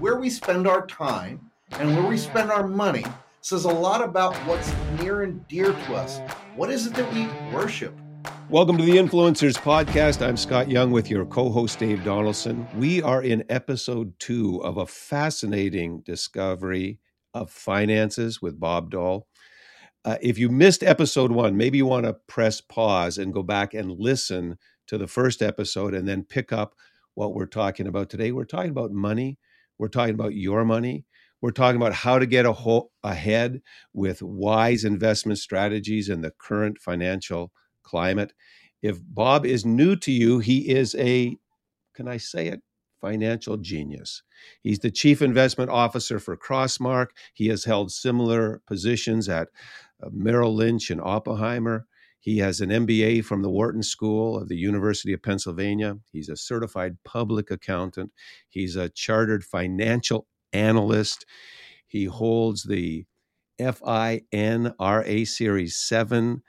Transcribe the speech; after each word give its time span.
where 0.00 0.16
we 0.16 0.30
spend 0.30 0.66
our 0.66 0.86
time 0.86 1.38
and 1.72 1.94
where 1.94 2.06
we 2.06 2.16
spend 2.16 2.50
our 2.50 2.66
money 2.66 3.04
says 3.42 3.66
a 3.66 3.68
lot 3.68 4.02
about 4.02 4.34
what's 4.46 4.72
near 4.98 5.24
and 5.24 5.46
dear 5.46 5.72
to 5.72 5.94
us. 5.94 6.20
What 6.56 6.70
is 6.70 6.86
it 6.86 6.94
that 6.94 7.12
we 7.12 7.26
worship? 7.54 7.94
Welcome 8.48 8.78
to 8.78 8.82
the 8.82 8.96
Influencers 8.96 9.58
Podcast. 9.58 10.26
I'm 10.26 10.38
Scott 10.38 10.70
Young 10.70 10.90
with 10.90 11.10
your 11.10 11.26
co 11.26 11.50
host, 11.50 11.78
Dave 11.78 12.02
Donaldson. 12.02 12.66
We 12.76 13.02
are 13.02 13.22
in 13.22 13.44
episode 13.50 14.18
two 14.18 14.62
of 14.64 14.78
a 14.78 14.86
fascinating 14.86 16.00
discovery 16.00 16.98
of 17.34 17.50
finances 17.50 18.40
with 18.40 18.58
Bob 18.58 18.90
Doll. 18.90 19.26
Uh, 20.06 20.16
if 20.22 20.38
you 20.38 20.48
missed 20.48 20.82
episode 20.82 21.30
one, 21.30 21.58
maybe 21.58 21.76
you 21.76 21.84
want 21.84 22.06
to 22.06 22.14
press 22.26 22.62
pause 22.62 23.18
and 23.18 23.34
go 23.34 23.42
back 23.42 23.74
and 23.74 23.92
listen 23.92 24.56
to 24.86 24.96
the 24.96 25.06
first 25.06 25.42
episode 25.42 25.92
and 25.92 26.08
then 26.08 26.24
pick 26.24 26.54
up 26.54 26.74
what 27.12 27.34
we're 27.34 27.44
talking 27.44 27.86
about 27.86 28.08
today. 28.08 28.32
We're 28.32 28.46
talking 28.46 28.70
about 28.70 28.92
money, 28.92 29.38
we're 29.80 29.88
talking 29.88 30.14
about 30.14 30.34
your 30.34 30.62
money. 30.66 31.06
We're 31.40 31.52
talking 31.52 31.80
about 31.80 31.94
how 31.94 32.18
to 32.18 32.26
get 32.26 32.44
a 32.44 32.52
ahead 33.02 33.62
with 33.94 34.22
wise 34.22 34.84
investment 34.84 35.38
strategies 35.38 36.10
in 36.10 36.20
the 36.20 36.32
current 36.38 36.76
financial 36.76 37.50
climate. 37.82 38.34
If 38.82 38.98
Bob 39.02 39.46
is 39.46 39.64
new 39.64 39.96
to 39.96 40.12
you, 40.12 40.38
he 40.38 40.68
is 40.68 40.94
a, 40.96 41.38
can 41.94 42.08
I 42.08 42.18
say 42.18 42.48
it, 42.48 42.60
financial 43.00 43.56
genius. 43.56 44.22
He's 44.62 44.80
the 44.80 44.90
chief 44.90 45.22
investment 45.22 45.70
officer 45.70 46.18
for 46.18 46.36
Crossmark. 46.36 47.06
He 47.32 47.48
has 47.48 47.64
held 47.64 47.90
similar 47.90 48.60
positions 48.66 49.30
at 49.30 49.48
uh, 50.02 50.10
Merrill 50.12 50.54
Lynch 50.54 50.90
and 50.90 51.00
Oppenheimer. 51.00 51.86
He 52.20 52.38
has 52.38 52.60
an 52.60 52.68
MBA 52.68 53.24
from 53.24 53.42
the 53.42 53.50
Wharton 53.50 53.82
School 53.82 54.38
of 54.38 54.48
the 54.48 54.56
University 54.56 55.14
of 55.14 55.22
Pennsylvania. 55.22 55.96
He's 56.12 56.28
a 56.28 56.36
certified 56.36 56.98
public 57.02 57.50
accountant. 57.50 58.12
He's 58.48 58.76
a 58.76 58.90
chartered 58.90 59.42
financial 59.42 60.26
analyst. 60.52 61.24
He 61.86 62.04
holds 62.04 62.64
the 62.64 63.06
FINRA 63.58 65.26
Series 65.26 65.76
7, 65.76 66.42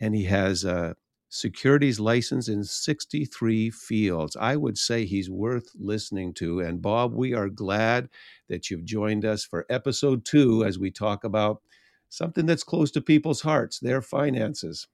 and 0.00 0.14
he 0.14 0.24
has 0.24 0.64
a 0.64 0.96
securities 1.30 2.00
license 2.00 2.48
in 2.48 2.64
63 2.64 3.70
fields. 3.70 4.34
I 4.34 4.56
would 4.56 4.78
say 4.78 5.04
he's 5.04 5.28
worth 5.28 5.70
listening 5.78 6.32
to. 6.34 6.60
And 6.60 6.80
Bob, 6.80 7.14
we 7.14 7.34
are 7.34 7.50
glad 7.50 8.08
that 8.48 8.70
you've 8.70 8.84
joined 8.84 9.26
us 9.26 9.44
for 9.44 9.66
episode 9.68 10.24
two 10.24 10.64
as 10.64 10.78
we 10.78 10.90
talk 10.90 11.24
about 11.24 11.60
something 12.08 12.46
that's 12.46 12.64
close 12.64 12.90
to 12.92 13.02
people's 13.02 13.42
hearts 13.42 13.78
their 13.78 14.00
finances. 14.00 14.88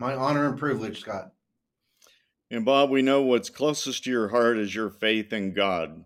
My 0.00 0.14
honor 0.14 0.46
and 0.48 0.56
privilege, 0.56 1.00
Scott. 1.00 1.32
And 2.52 2.64
Bob, 2.64 2.88
we 2.88 3.02
know 3.02 3.22
what's 3.22 3.50
closest 3.50 4.04
to 4.04 4.10
your 4.10 4.28
heart 4.28 4.56
is 4.56 4.72
your 4.72 4.90
faith 4.90 5.32
in 5.32 5.52
God. 5.52 6.04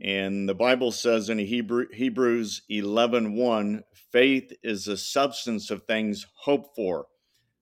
And 0.00 0.48
the 0.48 0.54
Bible 0.54 0.90
says 0.90 1.30
in 1.30 1.38
Hebrew, 1.38 1.86
Hebrews 1.92 2.62
11 2.68 3.34
1, 3.34 3.84
faith 4.10 4.52
is 4.64 4.84
the 4.84 4.96
substance 4.96 5.70
of 5.70 5.84
things 5.84 6.26
hoped 6.40 6.74
for, 6.74 7.06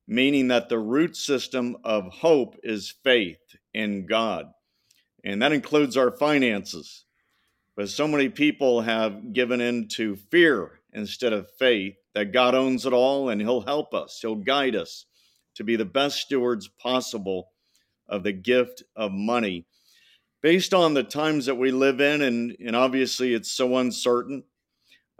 meaning 0.08 0.48
that 0.48 0.70
the 0.70 0.78
root 0.78 1.14
system 1.18 1.76
of 1.84 2.06
hope 2.06 2.56
is 2.62 2.94
faith 3.04 3.56
in 3.74 4.06
God. 4.06 4.46
And 5.22 5.42
that 5.42 5.52
includes 5.52 5.98
our 5.98 6.16
finances. 6.16 7.04
But 7.76 7.90
so 7.90 8.08
many 8.08 8.30
people 8.30 8.80
have 8.80 9.34
given 9.34 9.60
in 9.60 9.88
to 9.96 10.16
fear 10.16 10.80
instead 10.94 11.34
of 11.34 11.50
faith 11.58 11.96
that 12.14 12.32
God 12.32 12.54
owns 12.54 12.86
it 12.86 12.94
all 12.94 13.28
and 13.28 13.42
He'll 13.42 13.60
help 13.60 13.92
us, 13.92 14.20
He'll 14.22 14.36
guide 14.36 14.74
us 14.74 15.04
to 15.56 15.64
be 15.64 15.76
the 15.76 15.84
best 15.84 16.20
stewards 16.20 16.68
possible 16.68 17.48
of 18.08 18.22
the 18.22 18.32
gift 18.32 18.82
of 18.94 19.12
money. 19.12 19.66
Based 20.42 20.72
on 20.72 20.94
the 20.94 21.02
times 21.02 21.46
that 21.46 21.56
we 21.56 21.72
live 21.72 22.00
in, 22.00 22.22
and, 22.22 22.56
and 22.64 22.76
obviously 22.76 23.34
it's 23.34 23.50
so 23.50 23.76
uncertain, 23.78 24.44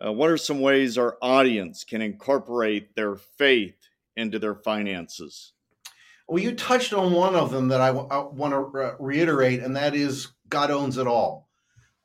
uh, 0.05 0.13
what 0.13 0.31
are 0.31 0.37
some 0.37 0.61
ways 0.61 0.99
our 0.99 1.17
audience 1.21 1.85
can 1.85 2.03
incorporate 2.03 2.95
their 2.95 3.17
faith 3.17 3.77
into 4.15 4.39
their 4.39 4.55
finances? 4.55 5.53
Well, 6.29 6.43
you 6.43 6.55
touched 6.55 6.93
on 6.93 7.13
one 7.13 7.35
of 7.35 7.51
them 7.51 7.69
that 7.69 7.81
I, 7.81 7.89
w- 7.89 8.09
I 8.11 8.19
want 8.19 8.53
to 8.53 8.59
re- 8.59 8.93
reiterate, 8.99 9.61
and 9.61 9.77
that 9.77 9.95
is 9.95 10.29
God 10.49 10.71
owns 10.71 10.99
it 10.99 11.07
all. 11.07 11.49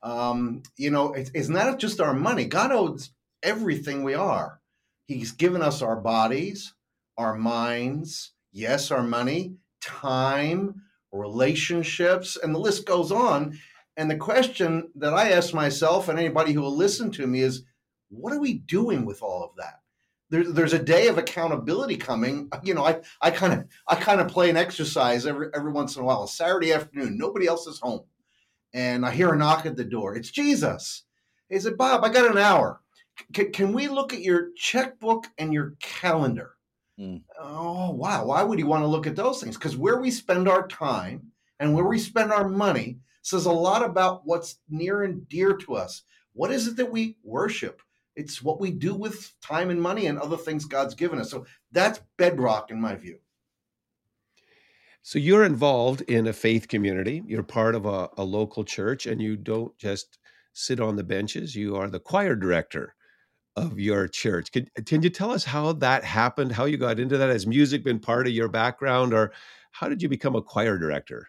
Um, 0.04 0.64
you 0.78 0.90
know, 0.90 1.14
it, 1.14 1.32
it's 1.34 1.50
not 1.50 1.80
just 1.80 2.00
our 2.00 2.14
money. 2.14 2.46
God 2.46 2.72
owns 2.72 3.12
everything 3.44 4.04
we 4.04 4.14
are. 4.14 4.60
He's 5.08 5.32
given 5.32 5.62
us 5.62 5.82
our 5.82 5.96
bodies, 5.96 6.74
our 7.18 7.36
minds, 7.36 8.34
yes, 8.52 8.92
our 8.92 9.04
money, 9.04 9.56
time, 9.82 10.82
relationships, 11.12 12.38
and 12.42 12.54
the 12.54 12.60
list 12.60 12.86
goes 12.86 13.12
on. 13.12 13.58
And 13.98 14.10
the 14.10 14.18
question 14.18 14.90
that 14.96 15.14
I 15.14 15.32
ask 15.32 15.54
myself 15.54 16.08
and 16.08 16.18
anybody 16.18 16.54
who 16.54 16.62
will 16.62 16.76
listen 16.76 17.12
to 17.12 17.28
me 17.28 17.42
is 17.42 17.64
what 18.10 18.34
are 18.34 18.40
we 18.40 18.54
doing 18.54 19.06
with 19.06 19.22
all 19.22 19.44
of 19.44 19.52
that? 19.58 19.82
There's, 20.30 20.52
there's 20.54 20.74
a 20.74 20.80
day 20.80 21.08
of 21.08 21.18
accountability 21.18 21.98
coming. 21.98 22.50
You 22.64 22.74
know, 22.74 22.86
I, 22.86 23.02
I 23.22 23.32
kind 23.32 23.54
of 23.54 23.66
I 23.88 23.96
kind 23.96 24.22
of 24.22 24.30
play 24.30 24.50
an 24.50 24.56
exercise 24.56 25.26
every 25.26 25.50
every 25.54 25.74
once 25.74 25.98
in 25.98 26.02
a 26.02 26.06
while. 26.06 26.26
Saturday 26.26 26.72
afternoon, 26.72 27.18
nobody 27.18 27.48
else 27.48 27.68
is 27.68 27.80
home, 27.82 28.06
and 28.74 29.06
I 29.06 29.12
hear 29.12 29.34
a 29.34 29.38
knock 29.38 29.66
at 29.66 29.76
the 29.76 29.84
door. 29.84 30.16
It's 30.16 30.32
Jesus. 30.32 31.04
He 31.50 31.60
said, 31.60 31.78
"Bob, 31.78 32.06
I 32.06 32.10
got 32.10 32.32
an 32.32 32.38
hour. 32.38 32.80
C- 33.36 33.46
can 33.46 33.74
we 33.74 33.90
look 33.90 34.14
at 34.14 34.22
your 34.22 34.52
checkbook 34.56 35.28
and 35.38 35.54
your 35.54 35.76
calendar?" 35.82 36.52
Mm. 37.02 37.24
Oh, 37.40 37.92
wow. 37.92 38.26
Why 38.26 38.44
would 38.44 38.60
you 38.60 38.68
want 38.68 38.84
to 38.84 38.88
look 38.88 39.08
at 39.08 39.16
those 39.16 39.42
things? 39.42 39.58
Because 39.58 39.76
where 39.76 40.00
we 40.00 40.12
spend 40.12 40.48
our 40.48 40.68
time 40.68 41.32
and 41.60 41.74
where 41.74 41.86
we 41.86 41.98
spend 41.98 42.32
our 42.32 42.48
money 42.48 43.00
says 43.24 43.46
a 43.46 43.52
lot 43.52 43.84
about 43.84 44.22
what's 44.26 44.60
near 44.70 45.04
and 45.04 45.28
dear 45.28 45.56
to 45.56 45.76
us. 45.76 46.04
What 46.34 46.52
is 46.52 46.68
it 46.68 46.78
that 46.78 46.92
we 46.92 47.18
worship? 47.24 47.82
It's 48.16 48.42
what 48.42 48.60
we 48.60 48.72
do 48.72 48.94
with 48.94 49.34
time 49.42 49.70
and 49.70 49.82
money 49.82 50.06
and 50.06 50.20
other 50.20 50.38
things 50.38 50.66
God's 50.66 50.96
given 50.96 51.20
us. 51.20 51.32
So 51.32 51.46
that's 51.72 52.02
bedrock 52.18 52.70
in 52.70 52.80
my 52.80 52.96
view. 52.96 53.20
So 55.02 55.18
you're 55.18 55.46
involved 55.46 56.02
in 56.02 56.28
a 56.28 56.34
faith 56.34 56.68
community. 56.68 57.24
You're 57.26 57.42
part 57.42 57.74
of 57.74 57.86
a, 57.88 58.10
a 58.18 58.24
local 58.24 58.64
church, 58.64 59.08
and 59.08 59.20
you 59.20 59.36
don't 59.36 59.76
just 59.80 60.20
sit 60.54 60.80
on 60.80 60.96
the 60.96 61.04
benches. 61.04 61.56
You 61.56 61.76
are 61.76 61.90
the 61.90 62.00
choir 62.00 62.36
director 62.36 62.94
of 63.56 63.80
your 63.80 64.08
church. 64.08 64.52
Can, 64.52 65.02
you 65.02 65.10
tell 65.10 65.32
us 65.32 65.44
how 65.44 65.74
that 65.74 66.04
happened, 66.04 66.52
how 66.52 66.66
you 66.66 66.78
got 66.78 67.00
into 67.00 67.18
that? 67.18 67.30
Has 67.30 67.46
music 67.46 67.84
been 67.84 68.00
part 68.00 68.28
of 68.28 68.34
your 68.34 68.48
background, 68.48 69.14
or 69.14 69.34
how 69.72 69.90
did 69.90 70.02
you 70.02 70.10
become 70.10 70.36
a 70.36 70.42
choir 70.42 70.78
director? 70.78 71.28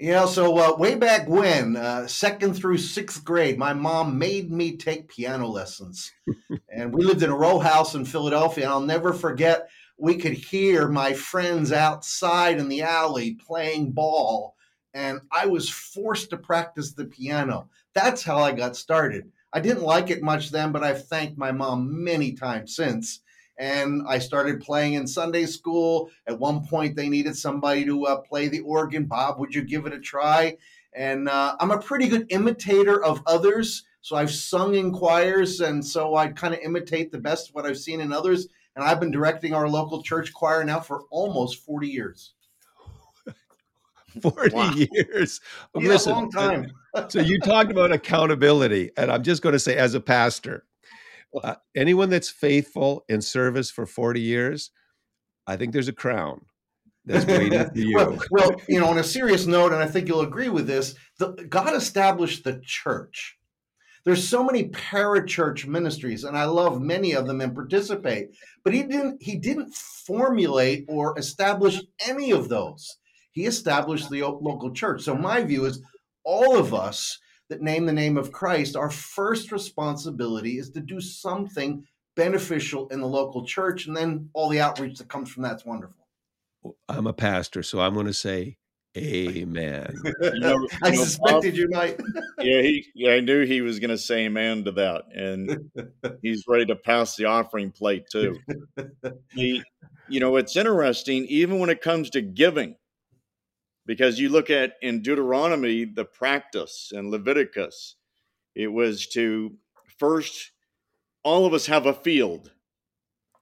Yeah, 0.00 0.24
so 0.24 0.56
uh, 0.56 0.76
way 0.78 0.94
back 0.94 1.28
when, 1.28 1.76
uh, 1.76 2.06
second 2.06 2.54
through 2.54 2.78
sixth 2.78 3.22
grade, 3.22 3.58
my 3.58 3.74
mom 3.74 4.18
made 4.18 4.50
me 4.50 4.78
take 4.78 5.10
piano 5.10 5.46
lessons. 5.46 6.10
and 6.70 6.94
we 6.94 7.04
lived 7.04 7.22
in 7.22 7.28
a 7.28 7.36
row 7.36 7.58
house 7.58 7.94
in 7.94 8.06
Philadelphia. 8.06 8.64
And 8.64 8.72
I'll 8.72 8.80
never 8.80 9.12
forget, 9.12 9.68
we 9.98 10.16
could 10.16 10.32
hear 10.32 10.88
my 10.88 11.12
friends 11.12 11.70
outside 11.70 12.58
in 12.58 12.68
the 12.68 12.80
alley 12.80 13.34
playing 13.46 13.92
ball. 13.92 14.56
And 14.94 15.20
I 15.30 15.46
was 15.46 15.68
forced 15.68 16.30
to 16.30 16.38
practice 16.38 16.94
the 16.94 17.04
piano. 17.04 17.68
That's 17.94 18.22
how 18.22 18.38
I 18.38 18.52
got 18.52 18.76
started. 18.76 19.30
I 19.52 19.60
didn't 19.60 19.82
like 19.82 20.10
it 20.10 20.22
much 20.22 20.50
then, 20.50 20.70
but 20.72 20.84
I've 20.84 21.06
thanked 21.06 21.36
my 21.36 21.50
mom 21.50 22.04
many 22.04 22.32
times 22.32 22.76
since. 22.76 23.20
And 23.58 24.02
I 24.08 24.18
started 24.18 24.60
playing 24.60 24.94
in 24.94 25.06
Sunday 25.06 25.44
school. 25.46 26.10
At 26.26 26.38
one 26.38 26.64
point, 26.66 26.96
they 26.96 27.08
needed 27.08 27.36
somebody 27.36 27.84
to 27.84 28.06
uh, 28.06 28.20
play 28.20 28.48
the 28.48 28.60
organ. 28.60 29.04
Bob, 29.04 29.38
would 29.38 29.54
you 29.54 29.62
give 29.62 29.86
it 29.86 29.92
a 29.92 30.00
try? 30.00 30.56
And 30.94 31.28
uh, 31.28 31.56
I'm 31.60 31.70
a 31.70 31.80
pretty 31.80 32.08
good 32.08 32.26
imitator 32.30 33.04
of 33.04 33.22
others. 33.26 33.84
So 34.02 34.16
I've 34.16 34.30
sung 34.30 34.76
in 34.76 34.92
choirs, 34.92 35.60
and 35.60 35.84
so 35.84 36.16
I 36.16 36.28
kind 36.28 36.54
of 36.54 36.60
imitate 36.60 37.12
the 37.12 37.18
best 37.18 37.50
of 37.50 37.54
what 37.54 37.66
I've 37.66 37.76
seen 37.78 38.00
in 38.00 38.12
others. 38.12 38.46
And 38.76 38.84
I've 38.84 39.00
been 39.00 39.10
directing 39.10 39.52
our 39.52 39.68
local 39.68 40.02
church 40.02 40.32
choir 40.32 40.64
now 40.64 40.80
for 40.80 41.02
almost 41.10 41.64
40 41.64 41.88
years. 41.88 42.32
40 44.22 44.54
wow. 44.54 44.72
years. 44.74 45.40
Yeah, 45.74 45.88
Listen, 45.88 46.12
long 46.12 46.30
time. 46.30 46.72
so 47.08 47.20
you 47.20 47.38
talked 47.40 47.70
about 47.70 47.92
accountability, 47.92 48.90
and 48.96 49.10
I'm 49.10 49.22
just 49.22 49.42
going 49.42 49.52
to 49.52 49.58
say, 49.58 49.76
as 49.76 49.94
a 49.94 50.00
pastor, 50.00 50.64
uh, 51.42 51.56
anyone 51.76 52.10
that's 52.10 52.30
faithful 52.30 53.04
in 53.08 53.22
service 53.22 53.70
for 53.70 53.86
40 53.86 54.20
years, 54.20 54.70
I 55.46 55.56
think 55.56 55.72
there's 55.72 55.88
a 55.88 55.92
crown 55.92 56.46
that's 57.04 57.24
waiting 57.24 57.52
for 57.52 57.70
you. 57.74 57.96
well, 57.96 58.18
well, 58.30 58.50
you 58.68 58.80
know, 58.80 58.88
on 58.88 58.98
a 58.98 59.04
serious 59.04 59.46
note, 59.46 59.72
and 59.72 59.82
I 59.82 59.86
think 59.86 60.08
you'll 60.08 60.20
agree 60.20 60.48
with 60.48 60.66
this, 60.66 60.94
the, 61.18 61.32
God 61.48 61.74
established 61.74 62.44
the 62.44 62.60
church. 62.64 63.36
There's 64.04 64.26
so 64.26 64.42
many 64.42 64.68
parachurch 64.70 65.66
ministries, 65.66 66.24
and 66.24 66.36
I 66.36 66.44
love 66.44 66.80
many 66.80 67.12
of 67.12 67.26
them 67.26 67.40
and 67.40 67.54
participate. 67.54 68.30
But 68.64 68.72
he 68.72 68.82
didn't. 68.82 69.22
He 69.22 69.36
didn't 69.36 69.74
formulate 69.74 70.86
or 70.88 71.18
establish 71.18 71.80
any 72.06 72.30
of 72.30 72.48
those. 72.48 72.96
He 73.40 73.46
established 73.46 74.10
the 74.10 74.22
local 74.22 74.70
church. 74.70 75.02
So 75.02 75.14
my 75.14 75.42
view 75.42 75.64
is 75.64 75.82
all 76.24 76.58
of 76.58 76.74
us 76.74 77.18
that 77.48 77.62
name 77.62 77.86
the 77.86 77.92
name 77.92 78.18
of 78.18 78.32
Christ, 78.32 78.76
our 78.76 78.90
first 78.90 79.50
responsibility 79.50 80.58
is 80.58 80.68
to 80.70 80.80
do 80.80 81.00
something 81.00 81.84
beneficial 82.16 82.86
in 82.88 83.00
the 83.00 83.06
local 83.06 83.46
church. 83.46 83.86
And 83.86 83.96
then 83.96 84.28
all 84.34 84.50
the 84.50 84.60
outreach 84.60 84.98
that 84.98 85.08
comes 85.08 85.30
from 85.30 85.42
that's 85.42 85.64
wonderful. 85.64 86.06
I'm 86.86 87.06
a 87.06 87.14
pastor, 87.14 87.62
so 87.62 87.80
I'm 87.80 87.94
going 87.94 88.04
to 88.04 88.12
say 88.12 88.58
Amen. 88.96 89.94
You 90.20 90.40
know, 90.40 90.66
I 90.82 90.88
you 90.88 90.96
know, 90.96 91.04
suspected 91.04 91.52
Bob, 91.52 91.58
you 91.58 91.68
might. 91.70 92.00
yeah, 92.40 92.60
he, 92.60 92.84
yeah, 92.94 93.12
I 93.12 93.20
knew 93.20 93.46
he 93.46 93.60
was 93.60 93.78
going 93.78 93.90
to 93.90 93.98
say 93.98 94.24
amen 94.24 94.64
to 94.64 94.72
that, 94.72 95.04
and 95.14 95.70
he's 96.22 96.44
ready 96.48 96.66
to 96.66 96.76
pass 96.76 97.16
the 97.16 97.26
offering 97.26 97.70
plate 97.70 98.06
too. 98.10 98.38
He, 99.32 99.62
you 100.08 100.18
know, 100.20 100.36
it's 100.36 100.56
interesting, 100.56 101.24
even 101.26 101.60
when 101.60 101.70
it 101.70 101.82
comes 101.82 102.10
to 102.10 102.20
giving, 102.20 102.74
because 103.86 104.18
you 104.18 104.28
look 104.28 104.50
at 104.50 104.74
in 104.82 105.02
Deuteronomy 105.02 105.84
the 105.84 106.04
practice 106.04 106.92
and 106.94 107.10
Leviticus, 107.10 107.96
it 108.54 108.68
was 108.68 109.06
to 109.08 109.56
first, 109.98 110.50
all 111.22 111.46
of 111.46 111.54
us 111.54 111.66
have 111.66 111.86
a 111.86 111.94
field. 111.94 112.52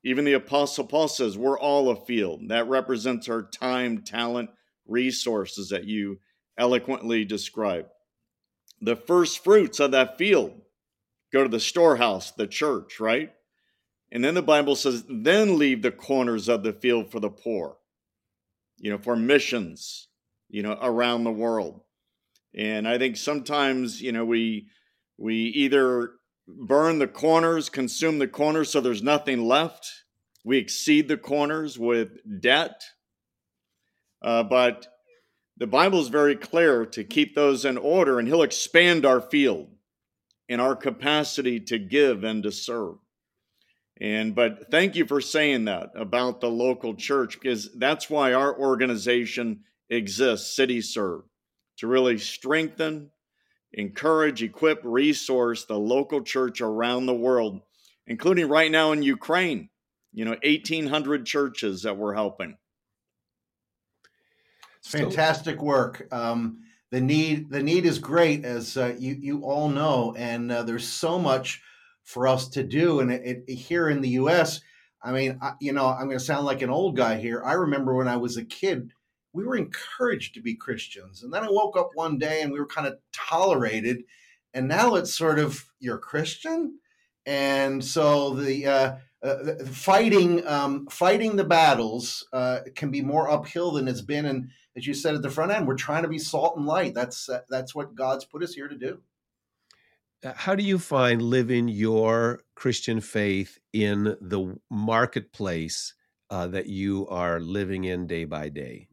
Even 0.05 0.25
the 0.25 0.33
Apostle 0.35 0.85
Paul 0.85 1.09
says 1.09 1.37
we're 1.37 1.59
all 1.59 1.91
a 1.91 1.97
field. 1.97 2.49
That 2.49 2.69
represents 2.69 3.29
our 3.29 3.43
time, 3.43 4.03
talent, 4.03 4.51
resources 4.87 5.69
that 5.71 5.85
you 5.85 6.19
eloquently 6.57 7.25
describe. 7.25 7.87
The 8.81 8.97
first 8.97 9.43
fruits 9.43 9.81
of 9.81 9.91
that 9.91 10.19
field 10.19 10.61
go 11.33 11.43
to 11.43 11.49
the 11.49 11.61
storehouse, 11.61 12.31
the 12.31 12.47
church, 12.47 13.01
right? 13.01 13.33
And 14.11 14.25
then 14.25 14.35
the 14.35 14.43
Bible 14.43 14.77
says, 14.77 15.05
then 15.09 15.59
leave 15.59 15.83
the 15.83 15.91
corners 15.91 16.49
of 16.49 16.63
the 16.63 16.73
field 16.73 17.11
for 17.11 17.21
the 17.21 17.29
poor, 17.29 17.77
you 18.79 18.91
know, 18.91 18.99
for 18.99 19.17
missions, 19.17 20.08
you 20.49 20.63
know, 20.63 20.79
around 20.81 21.25
the 21.25 21.31
world. 21.31 21.83
And 22.55 22.89
I 22.89 22.99
think 22.99 23.17
sometimes, 23.17 24.01
you 24.01 24.13
know, 24.13 24.25
we 24.25 24.69
we 25.17 25.35
either 25.35 26.13
burn 26.47 26.99
the 26.99 27.09
corners, 27.09 27.69
consume 27.69 28.19
the 28.19 28.29
corners 28.29 28.71
so 28.71 28.81
there's 28.81 29.03
nothing 29.03 29.45
left. 29.45 29.91
We 30.45 30.59
exceed 30.59 31.09
the 31.09 31.19
corners 31.19 31.79
with 31.79 32.11
debt. 32.41 32.83
Uh, 34.23 34.43
but 34.45 34.87
the 35.57 35.67
Bible 35.67 36.01
is 36.01 36.09
very 36.09 36.37
clear 36.37 36.87
to 36.87 37.05
keep 37.05 37.35
those 37.35 37.65
in 37.65 37.77
order, 37.77 38.19
and 38.19 38.27
He'll 38.27 38.43
expand 38.43 39.05
our 39.05 39.21
field 39.21 39.69
in 40.49 40.61
our 40.61 40.75
capacity 40.75 41.61
to 41.61 41.79
give 41.79 42.25
and 42.25 42.43
to 42.43 42.51
serve. 42.51 42.97
And 44.01 44.35
but 44.35 44.71
thank 44.71 44.95
you 44.95 45.07
for 45.07 45.21
saying 45.21 45.65
that 45.65 45.91
about 45.97 46.41
the 46.41 46.51
local 46.51 46.95
church 46.95 47.39
because 47.41 47.69
that's 47.77 48.09
why 48.09 48.33
our 48.33 48.57
organization 48.57 49.65
exists, 49.91 50.55
City 50.55 50.81
Serve, 50.81 51.23
to 51.79 51.87
really 51.87 52.19
strengthen, 52.19 53.11
encourage, 53.73 54.43
equip, 54.43 54.81
resource 54.85 55.65
the 55.65 55.79
local 55.79 56.23
church 56.23 56.61
around 56.61 57.07
the 57.07 57.15
world, 57.15 57.61
including 58.07 58.49
right 58.49 58.71
now 58.71 58.93
in 58.93 59.03
Ukraine. 59.03 59.71
You 60.13 60.25
know, 60.25 60.37
1,800 60.43 61.27
churches 61.27 61.83
that 61.83 61.97
we're 61.97 62.15
helping. 62.15 62.57
Fantastic 64.83 65.61
work. 65.61 66.09
Um, 66.11 66.61
the 66.91 67.01
need 67.01 67.51
the 67.51 67.63
need 67.63 67.85
is 67.85 67.99
great, 67.99 68.45
as 68.45 68.77
uh, 68.77 68.95
you 68.99 69.17
you 69.21 69.43
all 69.43 69.69
know, 69.69 70.15
and 70.17 70.51
uh, 70.51 70.63
there's 70.63 70.89
so 70.89 71.19
much 71.19 71.61
for 72.05 72.27
us 72.27 72.49
to 72.49 72.63
do. 72.63 73.01
And 73.01 73.13
it, 73.13 73.45
it, 73.47 73.55
here 73.55 73.91
in 73.91 74.01
the 74.01 74.09
U.S., 74.11 74.63
I 75.03 75.13
mean, 75.13 75.39
I, 75.43 75.53
you 75.61 75.73
know, 75.73 75.87
I'm 75.87 76.07
going 76.07 76.19
to 76.19 76.25
sound 76.25 76.47
like 76.47 76.63
an 76.63 76.71
old 76.71 76.97
guy 76.97 77.19
here. 77.19 77.43
I 77.45 77.53
remember 77.53 77.95
when 77.95 78.09
I 78.09 78.17
was 78.17 78.39
a 78.39 78.45
kid, 78.45 78.93
we 79.33 79.45
were 79.45 79.57
encouraged 79.57 80.35
to 80.35 80.43
be 80.43 80.55
Christians, 80.55 81.23
and 81.23 81.33
then 81.33 81.45
I 81.45 81.49
woke 81.51 81.77
up 81.77 81.91
one 81.95 82.19
day 82.19 82.43
and 82.43 82.53
we 82.53 82.59
were 82.59 82.67
kind 82.67 82.87
of 82.87 82.99
tolerated, 83.13 84.05
and 84.55 84.69
now 84.69 84.95
it's 84.95 85.15
sort 85.15 85.39
of 85.39 85.65
you're 85.81 85.99
Christian, 85.99 86.79
and 87.27 87.85
so 87.85 88.35
the 88.35 88.67
uh, 88.67 88.97
uh, 89.23 89.65
fighting 89.65 90.47
um, 90.47 90.87
fighting 90.87 91.37
the 91.37 91.45
battles 91.45 92.27
uh, 92.33 92.61
can 92.75 92.91
be 92.91 93.03
more 93.03 93.31
uphill 93.31 93.73
than 93.73 93.89
it's 93.89 94.01
been. 94.01 94.27
And 94.27 94.51
as 94.77 94.87
you 94.87 94.95
said 94.95 95.15
at 95.15 95.23
the 95.23 95.31
front 95.31 95.53
end, 95.53 95.67
we're 95.67 95.75
trying 95.75 96.03
to 96.03 96.09
be 96.09 96.19
salt 96.19 96.57
and 96.57 96.67
light. 96.67 96.95
That's 96.95 97.29
uh, 97.29 97.41
that's 97.49 97.75
what 97.75 97.95
God's 97.95 98.25
put 98.25 98.43
us 98.43 98.55
here 98.55 98.69
to 98.69 98.77
do. 98.77 99.01
Uh, 100.25 100.33
how 100.35 100.55
do 100.55 100.65
you 100.65 100.79
find 100.79 101.23
living 101.23 101.69
your 101.69 102.43
Christian 102.55 103.01
faith 103.01 103.59
in 103.73 104.17
the 104.21 104.59
marketplace 104.71 105.95
uh, 106.31 106.49
that 106.49 106.67
you 106.67 107.07
are 107.09 107.41
living 107.41 107.85
in 107.85 108.07
day 108.07 108.25
by 108.25 108.49
day? 108.49 108.89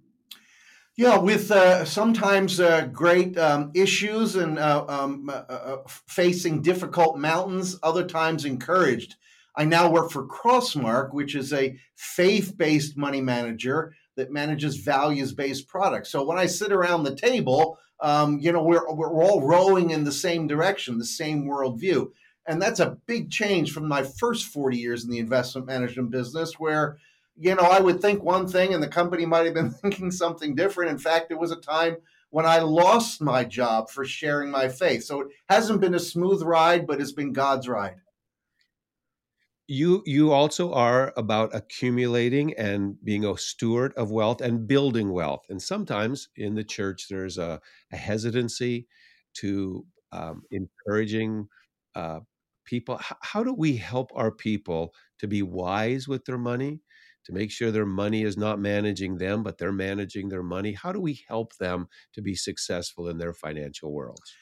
Yeah, 0.98 1.18
with 1.18 1.52
uh, 1.52 1.84
sometimes 1.84 2.58
uh, 2.58 2.86
great 2.86 3.38
um, 3.38 3.72
issues 3.74 4.38
and 4.38 4.58
uh, 4.58 4.86
um, 4.88 5.30
uh, 5.30 5.44
uh, 5.50 5.78
facing 5.88 6.62
difficult 6.62 7.18
mountains, 7.18 7.78
other 7.84 8.06
times 8.06 8.46
encouraged. 8.46 9.16
I 9.58 9.66
now 9.66 9.90
work 9.92 10.10
for 10.10 10.26
Crossmark, 10.26 11.14
which 11.14 11.36
is 11.36 11.52
a 11.52 11.78
faith 11.96 12.58
based 12.58 12.96
money 12.96 13.20
manager 13.20 13.94
that 14.16 14.32
manages 14.32 14.78
values 14.78 15.34
based 15.34 15.68
products. 15.68 16.12
So 16.12 16.24
when 16.24 16.38
I 16.38 16.46
sit 16.46 16.72
around 16.72 17.04
the 17.04 17.16
table, 17.16 17.78
um, 18.00 18.40
you 18.40 18.54
know, 18.54 18.64
we're, 18.64 18.90
we're 18.94 19.22
all 19.22 19.46
rowing 19.46 19.90
in 19.90 20.06
the 20.06 20.14
same 20.14 20.48
direction, 20.48 20.98
the 20.98 21.04
same 21.04 21.44
worldview. 21.46 22.12
And 22.48 22.62
that's 22.62 22.80
a 22.80 22.98
big 23.06 23.32
change 23.32 23.74
from 23.74 23.90
my 23.90 24.04
first 24.04 24.46
40 24.46 24.78
years 24.78 25.04
in 25.04 25.10
the 25.10 25.20
investment 25.20 25.68
management 25.68 26.12
business, 26.12 26.54
where, 26.58 27.00
you 27.38 27.56
know, 27.56 27.64
I 27.64 27.80
would 27.80 28.02
think 28.02 28.24
one 28.24 28.48
thing 28.48 28.74
and 28.74 28.82
the 28.82 28.88
company 28.88 29.26
might 29.26 29.46
have 29.46 29.54
been 29.54 29.70
thinking 29.82 30.12
something 30.12 30.56
different. 30.56 30.92
In 30.92 30.98
fact, 30.98 31.30
there 31.30 31.38
was 31.38 31.52
a 31.52 31.58
time 31.58 31.98
when 32.30 32.46
I 32.46 32.60
lost 32.60 33.22
my 33.22 33.44
job 33.44 33.90
for 33.90 34.06
sharing 34.06 34.52
my 34.52 34.68
faith. 34.68 35.04
So 35.04 35.22
it 35.22 35.28
hasn't 35.50 35.82
been 35.82 35.96
a 35.96 36.00
smooth 36.00 36.42
ride, 36.42 36.88
but 36.88 37.00
it's 37.00 37.12
been 37.12 37.34
God's 37.34 37.68
ride 37.68 38.02
you 39.68 40.04
you 40.06 40.32
also 40.32 40.72
are 40.74 41.12
about 41.18 41.56
accumulating 41.56 42.54
and 42.54 43.04
being 43.04 43.26
a 43.26 43.38
steward 43.38 43.94
of 43.96 44.12
wealth 44.12 44.42
and 44.42 44.68
building 44.68 45.12
wealth 45.12 45.44
and 45.50 45.62
sometimes 45.62 46.30
in 46.36 46.54
the 46.54 46.64
church 46.64 47.08
there's 47.10 47.38
a, 47.38 47.60
a 47.92 47.98
hesitancy 47.98 48.88
to 49.34 49.84
um, 50.12 50.44
encouraging 50.52 51.48
uh, 51.96 52.20
people 52.66 52.98
how, 52.98 53.18
how 53.22 53.44
do 53.44 53.54
we 53.54 53.76
help 53.76 54.12
our 54.14 54.32
people 54.32 54.94
to 55.18 55.28
be 55.28 55.42
wise 55.42 56.08
with 56.08 56.26
their 56.26 56.38
money 56.38 56.80
to 57.26 57.34
make 57.34 57.52
sure 57.52 57.72
their 57.72 57.86
money 57.86 58.24
is 58.24 58.38
not 58.38 58.60
managing 58.60 59.18
them 59.18 59.44
but 59.44 59.58
they're 59.58 59.72
managing 59.72 60.30
their 60.30 60.44
money 60.44 60.74
how 60.74 60.92
do 60.92 61.00
we 61.00 61.24
help 61.28 61.56
them 61.58 61.88
to 62.14 62.22
be 62.22 62.36
successful 62.36 63.08
in 63.08 63.18
their 63.18 63.34
financial 63.34 63.92
worlds 63.92 64.34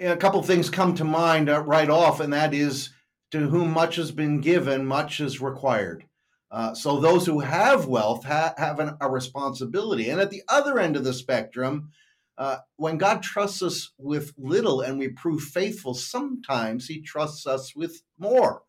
a 0.00 0.16
couple 0.16 0.42
things 0.42 0.70
come 0.70 0.94
to 0.94 1.04
mind 1.04 1.48
uh, 1.48 1.60
right 1.60 1.90
off 1.90 2.20
and 2.20 2.32
that 2.32 2.54
is 2.54 2.90
to 3.30 3.48
whom 3.48 3.70
much 3.70 3.96
has 3.96 4.10
been 4.10 4.40
given, 4.40 4.86
much 4.86 5.20
is 5.20 5.40
required. 5.40 6.04
Uh, 6.50 6.74
so 6.74 6.98
those 6.98 7.26
who 7.26 7.40
have 7.40 7.86
wealth 7.86 8.24
ha- 8.24 8.54
have 8.56 8.80
an, 8.80 8.96
a 9.00 9.08
responsibility. 9.08 10.10
And 10.10 10.20
at 10.20 10.30
the 10.30 10.42
other 10.48 10.78
end 10.78 10.96
of 10.96 11.04
the 11.04 11.12
spectrum, 11.12 11.90
uh, 12.36 12.58
when 12.76 12.98
God 12.98 13.22
trusts 13.22 13.62
us 13.62 13.92
with 13.98 14.32
little 14.36 14.80
and 14.80 14.98
we 14.98 15.08
prove 15.08 15.42
faithful, 15.42 15.94
sometimes 15.94 16.86
He 16.86 17.02
trusts 17.02 17.46
us 17.46 17.76
with 17.76 18.02
more. 18.18 18.62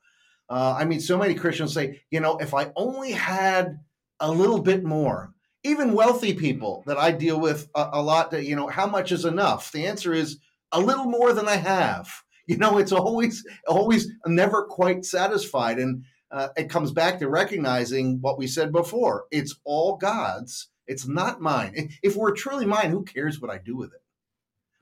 Uh, 0.51 0.75
I 0.77 0.83
mean, 0.83 0.99
so 0.99 1.17
many 1.17 1.33
Christians 1.33 1.73
say, 1.73 2.01
you 2.11 2.19
know, 2.19 2.37
if 2.37 2.53
I 2.53 2.73
only 2.75 3.13
had 3.13 3.79
a 4.19 4.29
little 4.29 4.61
bit 4.61 4.83
more, 4.83 5.33
even 5.63 5.93
wealthy 5.93 6.33
people 6.33 6.83
that 6.87 6.97
I 6.97 7.11
deal 7.11 7.39
with 7.39 7.69
a, 7.73 7.91
a 7.93 8.01
lot, 8.01 8.33
you 8.33 8.57
know, 8.57 8.67
how 8.67 8.85
much 8.85 9.13
is 9.13 9.23
enough? 9.23 9.71
The 9.71 9.87
answer 9.87 10.13
is 10.13 10.39
a 10.73 10.81
little 10.81 11.05
more 11.05 11.31
than 11.31 11.47
I 11.47 11.55
have. 11.55 12.11
You 12.47 12.57
know 12.57 12.79
it's 12.79 12.91
always 12.91 13.45
always 13.65 14.09
never 14.25 14.65
quite 14.65 15.05
satisfied. 15.05 15.77
And 15.79 16.03
uh, 16.31 16.49
it 16.57 16.69
comes 16.69 16.91
back 16.91 17.19
to 17.19 17.29
recognizing 17.29 18.17
what 18.19 18.37
we 18.37 18.47
said 18.47 18.73
before. 18.73 19.25
It's 19.31 19.55
all 19.63 19.95
god's. 19.95 20.67
It's 20.85 21.07
not 21.07 21.39
mine. 21.39 21.91
If 22.03 22.17
we're 22.17 22.33
truly 22.33 22.65
mine 22.65 22.89
who 22.89 23.05
cares 23.05 23.39
what 23.39 23.51
i 23.51 23.57
do 23.57 23.77
with 23.77 23.93
it 23.93 24.01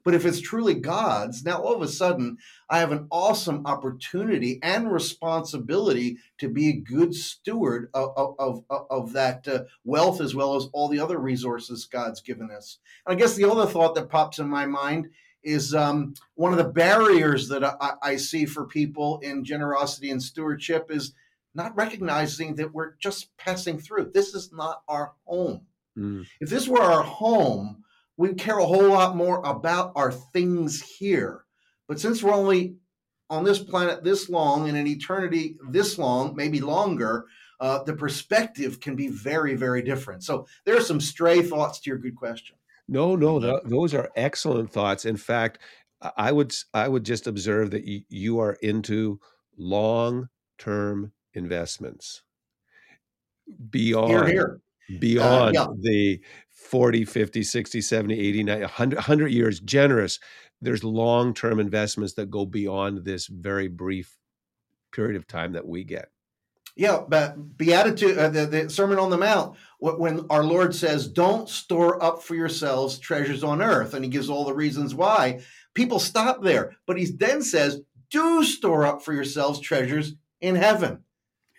but 0.10 0.16
if 0.16 0.26
it's 0.26 0.42
truly 0.42 0.74
god's 0.74 1.46
now 1.46 1.62
all 1.62 1.76
of 1.76 1.84
a 1.84 1.88
sudden 1.88 2.36
i 2.68 2.80
have 2.80 2.92
an 2.92 3.06
awesome 3.12 3.62
opportunity 3.68 4.58
and 4.64 4.92
responsibility 4.92 6.18
to 6.40 6.50
be 6.50 6.68
a 6.68 6.74
good 6.74 7.14
steward 7.14 7.92
of, 7.94 8.12
of, 8.18 8.64
of, 8.72 8.86
of 8.90 9.14
that 9.14 9.48
uh, 9.48 9.60
wealth 9.84 10.20
as 10.20 10.34
well 10.34 10.56
as 10.56 10.66
all 10.74 10.88
the 10.88 11.00
other 11.00 11.20
resources 11.20 11.86
god's 11.86 12.22
given 12.22 12.50
us 12.50 12.80
and 13.06 13.16
i 13.16 13.20
guess 13.20 13.36
the 13.36 13.48
other 13.48 13.68
thought 13.68 13.94
that 13.94 14.10
pops 14.10 14.40
in 14.40 14.50
my 14.50 14.66
mind 14.66 15.08
is 15.44 15.76
um, 15.76 16.16
one 16.34 16.54
of 16.54 16.58
the 16.58 16.64
barriers 16.64 17.50
that 17.50 17.64
I, 17.64 17.94
I, 18.02 18.16
see 18.16 18.46
for 18.46 18.66
people 18.66 19.20
in 19.20 19.46
generosity 19.46 20.10
and 20.10 20.22
stewardship 20.22 20.88
is 20.90 21.14
not 21.54 21.76
recognizing 21.78 22.56
that 22.56 22.74
we're 22.74 22.96
just 22.96 23.30
passing 23.38 23.80
through. 23.80 24.12
This 24.14 24.34
is 24.34 24.52
not 24.52 24.82
our 24.90 25.14
home. 25.24 25.62
Mm. 25.98 26.26
If 26.42 26.50
this 26.50 26.68
were 26.68 26.82
our 26.82 27.04
home, 27.04 27.86
we'd 28.20 28.38
care 28.38 28.60
a 28.60 28.66
whole 28.66 28.90
lot 28.90 29.16
more 29.16 29.42
about 29.46 29.94
our 29.96 30.12
things 30.12 30.82
here. 30.82 31.46
But 31.88 32.02
since 32.02 32.22
we're 32.22 32.34
only 32.34 32.76
on 33.30 33.46
this 33.46 33.60
planet 33.60 34.04
this 34.04 34.30
long 34.30 34.68
and 34.68 34.78
an 34.78 34.86
eternity 34.88 35.56
this 35.70 35.98
long, 35.98 36.36
maybe 36.36 36.60
longer, 36.60 37.28
uh, 37.62 37.82
the 37.84 37.94
perspective 37.94 38.82
can 38.82 38.98
be 38.98 39.08
very, 39.08 39.56
very 39.56 39.82
different. 39.82 40.26
So 40.26 40.46
there 40.66 40.76
are 40.76 40.82
some 40.82 41.00
stray 41.00 41.42
thoughts 41.42 41.80
to 41.80 41.90
your 41.90 41.98
good 41.98 42.16
question. 42.16 42.58
No, 42.90 43.16
no, 43.16 43.40
th- 43.40 43.62
those 43.64 43.94
are 43.94 44.12
excellent 44.18 44.70
thoughts. 44.70 45.06
In 45.06 45.16
fact, 45.16 45.60
I 46.18 46.34
would 46.34 46.54
I 46.74 46.90
would 46.90 47.06
just 47.06 47.26
observe 47.26 47.72
that 47.72 47.86
you, 47.86 48.02
you 48.10 48.40
are 48.40 48.54
into 48.62 49.22
long 49.58 50.28
term 50.58 51.14
investments 51.34 52.24
beyond 53.70 54.10
here, 54.10 54.28
here. 54.28 54.62
Beyond 55.00 55.58
uh, 55.58 55.68
yeah. 55.68 55.76
the 55.80 56.22
40, 56.50 57.06
50, 57.06 57.44
60, 57.44 57.82
70, 57.82 58.20
80, 58.20 58.44
90, 58.44 58.62
100, 58.62 58.96
100 58.96 59.28
years, 59.28 59.60
generous. 59.60 60.20
There's 60.62 60.84
long 60.84 61.34
term 61.34 61.60
investments 61.60 62.14
that 62.14 62.30
go 62.30 62.46
beyond 62.46 63.06
this 63.06 63.28
very 63.28 63.68
brief 63.68 64.18
period 64.92 65.16
of 65.16 65.28
time 65.28 65.54
that 65.54 65.68
we 65.68 65.84
get. 65.84 66.10
Yeah, 66.76 67.02
but 67.08 67.58
Beatitude, 67.58 68.18
uh, 68.18 68.30
the, 68.30 68.46
the 68.46 68.70
Sermon 68.70 69.00
on 69.00 69.10
the 69.10 69.18
Mount, 69.18 69.58
when 69.80 70.26
our 70.30 70.44
Lord 70.44 70.74
says, 70.74 71.08
Don't 71.08 71.50
store 71.50 72.02
up 72.02 72.24
for 72.24 72.36
yourselves 72.36 73.00
treasures 73.00 73.44
on 73.44 73.62
earth, 73.62 73.94
and 73.94 74.06
he 74.06 74.10
gives 74.10 74.30
all 74.30 74.46
the 74.46 74.54
reasons 74.54 74.96
why, 74.96 75.42
people 75.74 76.00
stop 76.00 76.42
there. 76.42 76.78
But 76.88 76.98
he 76.98 77.06
then 77.06 77.42
says, 77.42 77.82
Do 78.10 78.44
store 78.44 78.86
up 78.86 79.02
for 79.02 79.14
yourselves 79.14 79.60
treasures 79.60 80.14
in 80.40 80.56
heaven. 80.56 81.04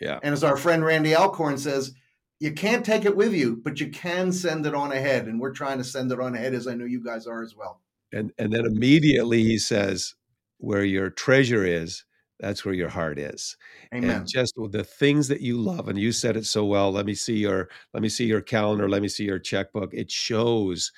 Yeah. 0.00 0.18
And 0.22 0.32
as 0.32 0.42
our 0.42 0.56
friend 0.56 0.84
Randy 0.84 1.14
Alcorn 1.14 1.58
says, 1.58 1.92
you 2.40 2.52
can't 2.52 2.85
take 2.85 3.04
it 3.04 3.16
with 3.16 3.35
you, 3.35 3.61
but 3.62 3.80
you 3.80 3.90
can 3.90 4.32
send 4.32 4.66
it 4.66 4.75
on 4.75 4.92
ahead. 4.92 5.26
And 5.26 5.38
we're 5.38 5.52
trying 5.52 5.78
to 5.78 5.85
send 5.85 6.11
it 6.11 6.20
on 6.20 6.35
ahead, 6.35 6.54
as 6.54 6.66
I 6.66 6.75
know 6.75 6.87
you 6.87 7.04
guys 7.04 7.26
are 7.26 7.42
as 7.42 7.54
well. 7.54 7.80
And 8.12 8.32
and 8.38 8.52
then 8.52 8.66
immediately 8.66 9.42
he 9.44 9.59
says, 9.59 10.14
Where 10.59 10.85
your 10.85 11.11
treasure 11.11 11.64
is, 11.64 12.04
that's 12.40 12.64
where 12.64 12.75
your 12.75 12.88
heart 12.88 13.18
is 13.18 13.56
Amen. 13.94 14.11
and 14.11 14.28
just 14.28 14.54
the 14.70 14.85
things 14.85 15.28
that 15.28 15.40
you 15.40 15.59
love 15.59 15.88
and 15.88 15.99
you 15.99 16.11
said 16.11 16.37
it 16.37 16.47
so 16.47 16.64
well 16.64 16.90
let 16.90 17.06
me 17.06 17.14
see 17.14 17.37
your 17.37 17.68
let 17.92 18.02
me 18.02 18.09
see 18.09 18.25
your 18.25 18.40
calendar 18.40 18.88
let 18.88 19.02
me 19.02 19.09
see 19.09 19.25
your 19.25 19.38
checkbook 19.38 19.92
it 19.92 20.11
shows 20.11 20.90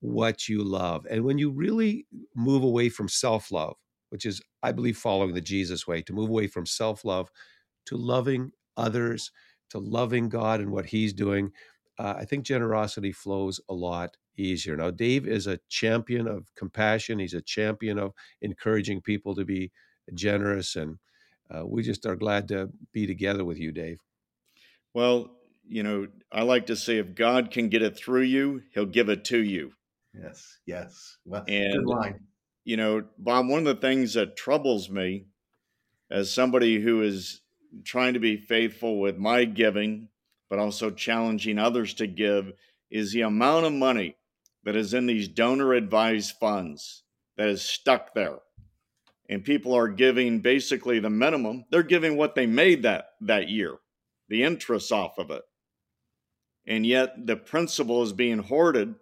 what 0.00 0.48
you 0.48 0.62
love 0.62 1.06
and 1.10 1.24
when 1.24 1.38
you 1.38 1.50
really 1.50 2.06
move 2.34 2.62
away 2.62 2.88
from 2.88 3.08
self-love 3.08 3.76
which 4.10 4.26
is 4.26 4.40
i 4.62 4.70
believe 4.70 4.96
following 4.96 5.34
the 5.34 5.40
jesus 5.40 5.86
way 5.86 6.02
to 6.02 6.12
move 6.12 6.28
away 6.28 6.46
from 6.46 6.66
self-love 6.66 7.30
to 7.86 7.96
loving 7.96 8.52
others 8.76 9.32
to 9.70 9.78
loving 9.78 10.28
god 10.28 10.60
and 10.60 10.70
what 10.70 10.86
he's 10.86 11.12
doing 11.12 11.50
uh, 11.98 12.14
i 12.18 12.24
think 12.24 12.44
generosity 12.44 13.12
flows 13.12 13.60
a 13.68 13.74
lot 13.74 14.16
easier 14.36 14.76
now 14.76 14.90
dave 14.90 15.26
is 15.26 15.46
a 15.46 15.58
champion 15.68 16.28
of 16.28 16.54
compassion 16.54 17.18
he's 17.18 17.34
a 17.34 17.40
champion 17.40 17.98
of 17.98 18.12
encouraging 18.42 19.00
people 19.00 19.34
to 19.34 19.44
be 19.44 19.70
generous, 20.14 20.76
and 20.76 20.98
uh, 21.50 21.66
we 21.66 21.82
just 21.82 22.06
are 22.06 22.16
glad 22.16 22.48
to 22.48 22.70
be 22.92 23.06
together 23.06 23.44
with 23.44 23.58
you, 23.58 23.72
Dave. 23.72 24.00
Well, 24.94 25.30
you 25.66 25.82
know, 25.82 26.08
I 26.32 26.42
like 26.42 26.66
to 26.66 26.76
say 26.76 26.98
if 26.98 27.14
God 27.14 27.50
can 27.50 27.68
get 27.68 27.82
it 27.82 27.96
through 27.96 28.22
you, 28.22 28.62
He'll 28.72 28.86
give 28.86 29.08
it 29.08 29.24
to 29.26 29.38
you. 29.38 29.72
Yes, 30.14 30.58
yes. 30.66 31.18
Well, 31.24 31.44
and, 31.46 31.72
good 31.72 31.86
line. 31.86 32.20
You 32.64 32.76
know, 32.76 33.04
Bob, 33.18 33.48
one 33.48 33.66
of 33.66 33.76
the 33.76 33.80
things 33.80 34.14
that 34.14 34.36
troubles 34.36 34.90
me 34.90 35.26
as 36.10 36.32
somebody 36.32 36.80
who 36.80 37.02
is 37.02 37.40
trying 37.84 38.14
to 38.14 38.20
be 38.20 38.36
faithful 38.36 39.00
with 39.00 39.16
my 39.16 39.44
giving, 39.44 40.08
but 40.48 40.58
also 40.58 40.90
challenging 40.90 41.58
others 41.58 41.94
to 41.94 42.06
give, 42.06 42.52
is 42.90 43.12
the 43.12 43.22
amount 43.22 43.66
of 43.66 43.72
money 43.72 44.16
that 44.64 44.76
is 44.76 44.94
in 44.94 45.06
these 45.06 45.28
donor 45.28 45.72
advised 45.72 46.36
funds 46.36 47.02
that 47.36 47.48
is 47.48 47.62
stuck 47.62 48.14
there. 48.14 48.38
And 49.28 49.44
people 49.44 49.74
are 49.74 49.88
giving 49.88 50.40
basically 50.40 50.98
the 50.98 51.08
minimum. 51.10 51.64
They're 51.70 51.82
giving 51.82 52.16
what 52.16 52.34
they 52.34 52.46
made 52.46 52.82
that 52.82 53.10
that 53.20 53.48
year 53.48 53.76
the 54.28 54.42
interest 54.44 54.92
off 54.92 55.18
of 55.18 55.30
it. 55.30 55.42
And 56.66 56.86
yet 56.86 57.26
the 57.26 57.36
principal 57.36 58.02
is 58.02 58.12
being 58.12 58.38
hoarded. 58.38 58.94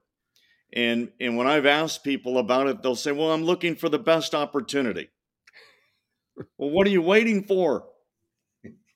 And 0.73 1.11
and 1.19 1.37
when 1.37 1.47
i've 1.47 1.65
asked 1.65 2.05
people 2.05 2.37
about 2.37 2.67
it 2.67 2.83
they'll 2.83 2.95
say 2.95 3.11
well 3.11 3.33
i'm 3.33 3.45
looking 3.45 3.75
for 3.75 3.89
the 3.89 3.99
best 3.99 4.35
opportunity. 4.35 5.09
Well 6.57 6.71
what 6.71 6.87
are 6.87 6.91
you 6.91 7.03
waiting 7.03 7.43
for 7.43 7.87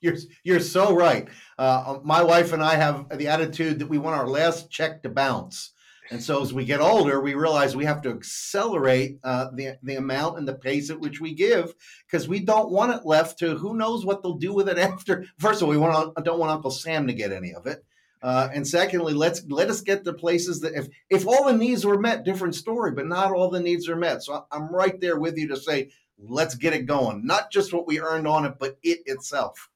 you're 0.03 0.17
you're 0.43 0.59
so 0.59 0.95
right 0.95 1.27
uh, 1.57 1.97
my 2.03 2.21
wife 2.21 2.53
and 2.53 2.63
i 2.63 2.75
have 2.75 3.17
the 3.17 3.27
attitude 3.27 3.79
that 3.79 3.89
we 3.89 3.97
want 3.97 4.15
our 4.15 4.27
last 4.27 4.69
check 4.69 5.01
to 5.01 5.09
bounce 5.09 5.73
and 6.11 6.21
so 6.21 6.41
as 6.41 6.53
we 6.53 6.65
get 6.65 6.81
older, 6.81 7.21
we 7.21 7.33
realize 7.33 7.75
we 7.75 7.85
have 7.85 8.01
to 8.03 8.11
accelerate 8.11 9.19
uh, 9.23 9.47
the, 9.53 9.77
the 9.81 9.95
amount 9.95 10.37
and 10.37 10.47
the 10.47 10.53
pace 10.53 10.89
at 10.89 10.99
which 10.99 11.21
we 11.21 11.33
give 11.33 11.73
because 12.05 12.27
we 12.27 12.39
don't 12.39 12.71
want 12.71 12.93
it 12.93 13.05
left 13.05 13.39
to 13.39 13.55
who 13.55 13.75
knows 13.75 14.05
what 14.05 14.21
they'll 14.21 14.33
do 14.35 14.53
with 14.53 14.69
it 14.69 14.77
after. 14.91 15.25
First 15.39 15.61
of 15.61 15.67
all, 15.67 15.71
we 15.71 15.77
want 15.77 16.13
don't 16.23 16.39
want 16.39 16.51
Uncle 16.51 16.71
Sam 16.71 17.07
to 17.07 17.13
get 17.13 17.31
any 17.31 17.53
of 17.53 17.65
it. 17.67 17.83
Uh, 18.21 18.47
and 18.53 18.65
secondly, 18.65 19.13
let's 19.13 19.43
let 19.49 19.69
us 19.69 19.81
get 19.81 20.03
to 20.03 20.13
places 20.13 20.61
that 20.61 20.75
if 20.75 20.87
if 21.09 21.27
all 21.27 21.45
the 21.45 21.57
needs 21.57 21.85
were 21.85 21.99
met, 21.99 22.23
different 22.23 22.55
story, 22.55 22.91
but 22.91 23.07
not 23.07 23.31
all 23.31 23.49
the 23.49 23.59
needs 23.59 23.89
are 23.89 23.95
met. 23.95 24.23
So 24.23 24.45
I'm 24.51 24.73
right 24.73 24.99
there 25.01 25.19
with 25.19 25.37
you 25.37 25.47
to 25.49 25.57
say, 25.57 25.89
let's 26.17 26.55
get 26.55 26.73
it 26.73 26.85
going. 26.85 27.25
Not 27.25 27.51
just 27.51 27.73
what 27.73 27.87
we 27.87 27.99
earned 27.99 28.27
on 28.27 28.45
it, 28.45 28.53
but 28.59 28.77
it 28.83 28.99
itself. 29.05 29.69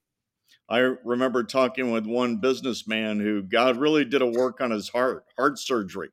I 0.70 0.80
remember 0.80 1.44
talking 1.44 1.92
with 1.92 2.06
one 2.06 2.38
businessman 2.38 3.20
who 3.20 3.42
God 3.42 3.78
really 3.78 4.04
did 4.04 4.22
a 4.22 4.28
work 4.28 4.60
on 4.60 4.72
his 4.72 4.90
heart, 4.90 5.24
heart 5.38 5.60
surgery 5.60 6.10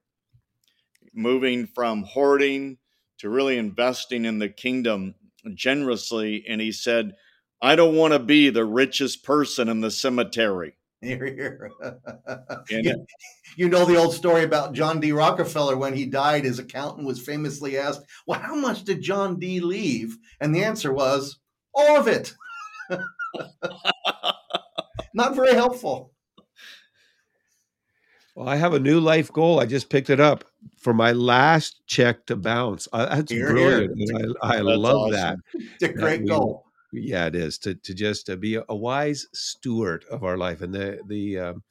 moving 1.14 1.66
from 1.66 2.02
hoarding 2.02 2.78
to 3.18 3.28
really 3.28 3.56
investing 3.56 4.24
in 4.24 4.38
the 4.38 4.48
kingdom 4.48 5.14
generously. 5.54 6.44
And 6.48 6.60
he 6.60 6.72
said, 6.72 7.14
I 7.62 7.76
don't 7.76 7.96
want 7.96 8.12
to 8.12 8.18
be 8.18 8.50
the 8.50 8.64
richest 8.64 9.24
person 9.24 9.68
in 9.68 9.80
the 9.80 9.90
cemetery. 9.90 10.74
You, 12.70 13.06
you 13.58 13.68
know 13.68 13.84
the 13.84 13.96
old 13.96 14.14
story 14.14 14.42
about 14.42 14.72
John 14.72 15.00
D. 15.00 15.12
Rockefeller 15.12 15.76
when 15.76 15.92
he 15.92 16.06
died, 16.06 16.44
his 16.44 16.58
accountant 16.58 17.06
was 17.06 17.20
famously 17.20 17.76
asked, 17.76 18.00
Well, 18.26 18.40
how 18.40 18.54
much 18.54 18.84
did 18.84 19.02
John 19.02 19.38
D. 19.38 19.60
leave? 19.60 20.16
And 20.40 20.54
the 20.54 20.64
answer 20.64 20.90
was, 20.90 21.38
All 21.74 21.98
of 21.98 22.08
it. 22.08 22.34
Not 25.14 25.36
very 25.36 25.54
helpful. 25.54 26.12
Well, 28.34 28.48
I 28.48 28.56
have 28.56 28.74
a 28.74 28.80
new 28.80 28.98
life 28.98 29.32
goal. 29.32 29.60
I 29.60 29.66
just 29.66 29.88
picked 29.88 30.10
it 30.10 30.18
up 30.18 30.44
for 30.76 30.92
my 30.92 31.12
last 31.12 31.86
check 31.86 32.26
to 32.26 32.36
bounce. 32.36 32.88
Uh, 32.92 33.06
that's 33.06 33.30
here, 33.30 33.50
brilliant. 33.50 33.92
Here. 33.96 34.32
I, 34.42 34.56
I 34.56 34.60
love 34.60 34.96
awesome. 34.96 35.12
that. 35.12 35.38
It's 35.54 35.84
a 35.84 35.88
great 35.92 36.22
we, 36.22 36.28
goal. 36.28 36.64
Yeah, 36.92 37.26
it 37.26 37.36
is 37.36 37.58
to 37.58 37.74
to 37.76 37.94
just 37.94 38.30
uh, 38.30 38.36
be 38.36 38.56
a, 38.56 38.64
a, 38.68 38.74
wise 38.74 39.26
steward 39.32 40.04
of 40.10 40.24
our 40.24 40.36
life 40.36 40.62
and 40.62 40.74
the 40.74 41.00
the 41.06 41.38
um, 41.38 41.62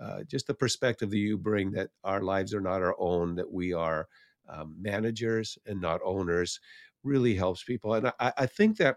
uh, 0.00 0.22
just 0.24 0.46
the 0.46 0.54
perspective 0.54 1.10
that 1.10 1.18
you 1.18 1.36
bring 1.36 1.72
that 1.72 1.90
our 2.04 2.22
lives 2.22 2.54
are 2.54 2.60
not 2.60 2.82
our 2.82 2.94
own, 2.98 3.34
that 3.34 3.50
we 3.50 3.72
are 3.72 4.06
um, 4.48 4.76
managers 4.80 5.58
and 5.66 5.80
not 5.80 6.00
owners, 6.04 6.60
really 7.02 7.34
helps 7.34 7.64
people. 7.64 7.94
And 7.94 8.12
I, 8.20 8.32
I 8.36 8.46
think 8.46 8.76
that 8.78 8.96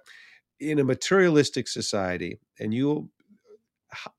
in 0.62 0.80
a 0.80 0.84
materialistic 0.84 1.68
society, 1.68 2.39
and 2.60 2.74
you, 2.74 3.10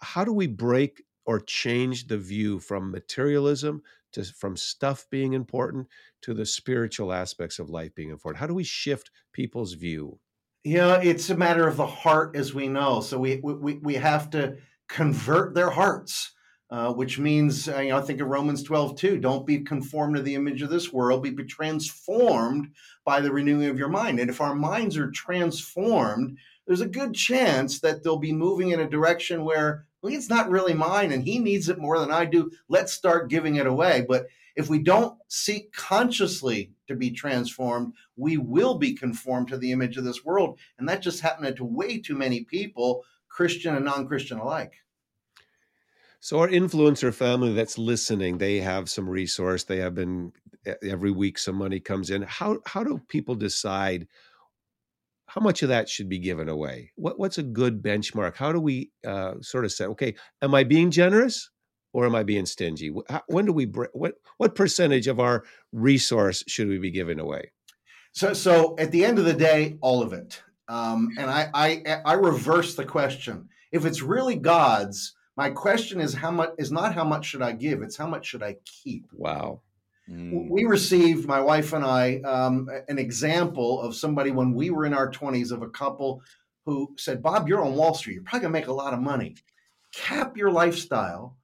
how 0.00 0.24
do 0.24 0.32
we 0.32 0.48
break 0.48 1.02
or 1.24 1.40
change 1.40 2.08
the 2.08 2.18
view 2.18 2.58
from 2.58 2.90
materialism 2.90 3.82
to 4.12 4.24
from 4.24 4.56
stuff 4.56 5.06
being 5.08 5.32
important 5.32 5.86
to 6.20 6.34
the 6.34 6.44
spiritual 6.44 7.12
aspects 7.12 7.58
of 7.58 7.70
life 7.70 7.94
being 7.94 8.10
important? 8.10 8.40
How 8.40 8.48
do 8.48 8.54
we 8.54 8.64
shift 8.64 9.10
people's 9.32 9.74
view? 9.74 10.18
Yeah 10.64 11.00
it's 11.00 11.30
a 11.30 11.36
matter 11.36 11.66
of 11.66 11.76
the 11.76 11.86
heart 11.86 12.36
as 12.36 12.54
we 12.54 12.68
know 12.68 13.00
so 13.00 13.18
we 13.18 13.40
we, 13.42 13.74
we 13.78 13.94
have 13.94 14.30
to 14.30 14.58
convert 14.88 15.54
their 15.54 15.70
hearts 15.70 16.32
uh, 16.72 16.90
which 16.90 17.18
means 17.18 17.68
uh, 17.68 17.80
you 17.80 17.90
know, 17.90 17.98
I 17.98 18.00
think 18.00 18.22
of 18.22 18.28
Romans 18.28 18.62
12 18.62 18.96
too. 18.96 19.18
Don't 19.18 19.46
be 19.46 19.58
conformed 19.58 20.16
to 20.16 20.22
the 20.22 20.34
image 20.34 20.62
of 20.62 20.70
this 20.70 20.90
world, 20.90 21.22
be 21.22 21.32
transformed 21.44 22.72
by 23.04 23.20
the 23.20 23.30
renewing 23.30 23.68
of 23.68 23.78
your 23.78 23.90
mind. 23.90 24.18
And 24.18 24.30
if 24.30 24.40
our 24.40 24.54
minds 24.54 24.96
are 24.96 25.10
transformed, 25.10 26.38
there's 26.66 26.80
a 26.80 26.86
good 26.86 27.12
chance 27.12 27.80
that 27.80 28.02
they'll 28.02 28.16
be 28.16 28.32
moving 28.32 28.70
in 28.70 28.80
a 28.80 28.88
direction 28.88 29.44
where 29.44 29.84
well, 30.00 30.14
it's 30.14 30.30
not 30.30 30.48
really 30.48 30.72
mine 30.72 31.12
and 31.12 31.24
he 31.24 31.38
needs 31.38 31.68
it 31.68 31.78
more 31.78 31.98
than 31.98 32.10
I 32.10 32.24
do. 32.24 32.50
Let's 32.70 32.94
start 32.94 33.28
giving 33.28 33.56
it 33.56 33.66
away. 33.66 34.06
But 34.08 34.28
if 34.56 34.70
we 34.70 34.78
don't 34.78 35.18
seek 35.28 35.74
consciously 35.74 36.72
to 36.88 36.96
be 36.96 37.10
transformed, 37.10 37.92
we 38.16 38.38
will 38.38 38.78
be 38.78 38.94
conformed 38.94 39.48
to 39.48 39.58
the 39.58 39.72
image 39.72 39.98
of 39.98 40.04
this 40.04 40.24
world. 40.24 40.58
And 40.78 40.88
that 40.88 41.02
just 41.02 41.20
happened 41.20 41.54
to 41.54 41.64
way 41.66 42.00
too 42.00 42.16
many 42.16 42.44
people, 42.44 43.04
Christian 43.28 43.76
and 43.76 43.84
non 43.84 44.06
Christian 44.06 44.38
alike. 44.38 44.72
So, 46.22 46.38
our 46.38 46.48
influencer 46.48 47.12
family 47.12 47.52
that's 47.52 47.78
listening, 47.78 48.38
they 48.38 48.60
have 48.60 48.88
some 48.88 49.08
resource. 49.08 49.64
They 49.64 49.78
have 49.78 49.94
been 49.94 50.32
every 50.82 51.10
week, 51.10 51.36
some 51.36 51.56
money 51.56 51.80
comes 51.80 52.10
in. 52.10 52.22
How, 52.22 52.60
how 52.64 52.84
do 52.84 53.00
people 53.08 53.34
decide? 53.34 54.06
how 55.32 55.40
much 55.40 55.62
of 55.62 55.70
that 55.70 55.88
should 55.88 56.10
be 56.10 56.18
given 56.18 56.46
away? 56.46 56.92
What, 56.96 57.18
what's 57.18 57.38
a 57.38 57.42
good 57.42 57.82
benchmark? 57.82 58.36
How 58.36 58.52
do 58.52 58.60
we 58.60 58.90
uh, 59.06 59.36
sort 59.40 59.64
of 59.64 59.72
say, 59.72 59.86
okay, 59.86 60.14
am 60.42 60.54
I 60.54 60.62
being 60.62 60.90
generous 60.90 61.48
or 61.94 62.04
am 62.04 62.14
I 62.14 62.22
being 62.22 62.44
stingy? 62.44 62.92
When 63.28 63.46
do 63.46 63.52
we 63.54 63.64
what 63.64 64.12
what 64.36 64.54
percentage 64.54 65.06
of 65.06 65.20
our 65.20 65.44
resource 65.72 66.44
should 66.48 66.68
we 66.68 66.76
be 66.76 66.90
giving 66.90 67.18
away? 67.18 67.50
So, 68.12 68.34
so 68.34 68.76
at 68.78 68.90
the 68.90 69.06
end 69.06 69.18
of 69.18 69.24
the 69.24 69.32
day, 69.32 69.78
all 69.80 70.02
of 70.02 70.12
it. 70.12 70.42
Um, 70.68 71.08
and 71.16 71.30
I, 71.30 71.48
I 71.54 71.82
I 72.04 72.12
reverse 72.12 72.74
the 72.74 72.84
question. 72.84 73.48
If 73.70 73.86
it's 73.86 74.02
really 74.02 74.36
God's, 74.36 75.14
my 75.36 75.50
question 75.50 76.00
is 76.00 76.14
how 76.14 76.30
much 76.30 76.50
is 76.58 76.72
not 76.72 76.94
how 76.94 77.04
much 77.04 77.26
should 77.26 77.42
I 77.42 77.52
give? 77.52 77.82
It's 77.82 77.96
how 77.96 78.06
much 78.06 78.26
should 78.26 78.42
I 78.42 78.56
keep? 78.64 79.06
Wow. 79.12 79.62
Mm. 80.10 80.50
We 80.50 80.64
received, 80.64 81.26
my 81.26 81.40
wife 81.40 81.72
and 81.72 81.84
I, 81.84 82.20
um, 82.22 82.68
an 82.88 82.98
example 82.98 83.80
of 83.80 83.94
somebody 83.94 84.30
when 84.30 84.54
we 84.54 84.70
were 84.70 84.84
in 84.86 84.94
our 84.94 85.10
20s 85.10 85.52
of 85.52 85.62
a 85.62 85.70
couple 85.70 86.22
who 86.66 86.94
said, 86.98 87.22
Bob, 87.22 87.48
you're 87.48 87.64
on 87.64 87.74
Wall 87.74 87.94
Street. 87.94 88.14
You're 88.14 88.24
probably 88.24 88.40
going 88.42 88.52
to 88.54 88.60
make 88.60 88.68
a 88.68 88.72
lot 88.72 88.94
of 88.94 89.00
money. 89.00 89.36
Cap 89.92 90.36
your 90.36 90.50
lifestyle 90.50 91.36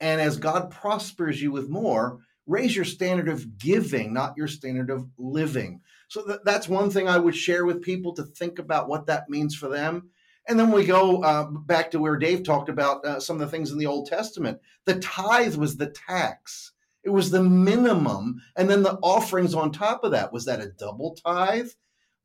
And 0.00 0.20
as 0.20 0.38
God 0.38 0.70
prospers 0.70 1.42
you 1.42 1.52
with 1.52 1.68
more, 1.68 2.20
raise 2.46 2.74
your 2.74 2.84
standard 2.84 3.28
of 3.28 3.58
giving, 3.58 4.12
not 4.12 4.36
your 4.36 4.48
standard 4.48 4.90
of 4.90 5.08
living. 5.18 5.80
So 6.08 6.26
th- 6.26 6.40
that's 6.44 6.68
one 6.68 6.90
thing 6.90 7.08
I 7.08 7.18
would 7.18 7.36
share 7.36 7.64
with 7.66 7.82
people 7.82 8.14
to 8.14 8.24
think 8.24 8.58
about 8.58 8.88
what 8.88 9.06
that 9.06 9.30
means 9.30 9.54
for 9.54 9.68
them. 9.68 10.10
And 10.48 10.58
then 10.58 10.72
we 10.72 10.84
go 10.84 11.22
uh, 11.22 11.44
back 11.44 11.90
to 11.90 12.00
where 12.00 12.16
Dave 12.16 12.42
talked 12.42 12.68
about 12.68 13.04
uh, 13.04 13.20
some 13.20 13.36
of 13.36 13.40
the 13.40 13.48
things 13.48 13.70
in 13.70 13.78
the 13.78 13.86
Old 13.86 14.06
Testament. 14.08 14.58
The 14.84 14.98
tithe 14.98 15.56
was 15.56 15.76
the 15.76 15.90
tax, 15.90 16.72
it 17.02 17.10
was 17.10 17.30
the 17.30 17.42
minimum. 17.42 18.42
And 18.56 18.68
then 18.68 18.82
the 18.82 18.98
offerings 19.02 19.54
on 19.54 19.72
top 19.72 20.04
of 20.04 20.10
that. 20.12 20.32
Was 20.32 20.44
that 20.44 20.60
a 20.60 20.68
double 20.68 21.16
tithe? 21.24 21.70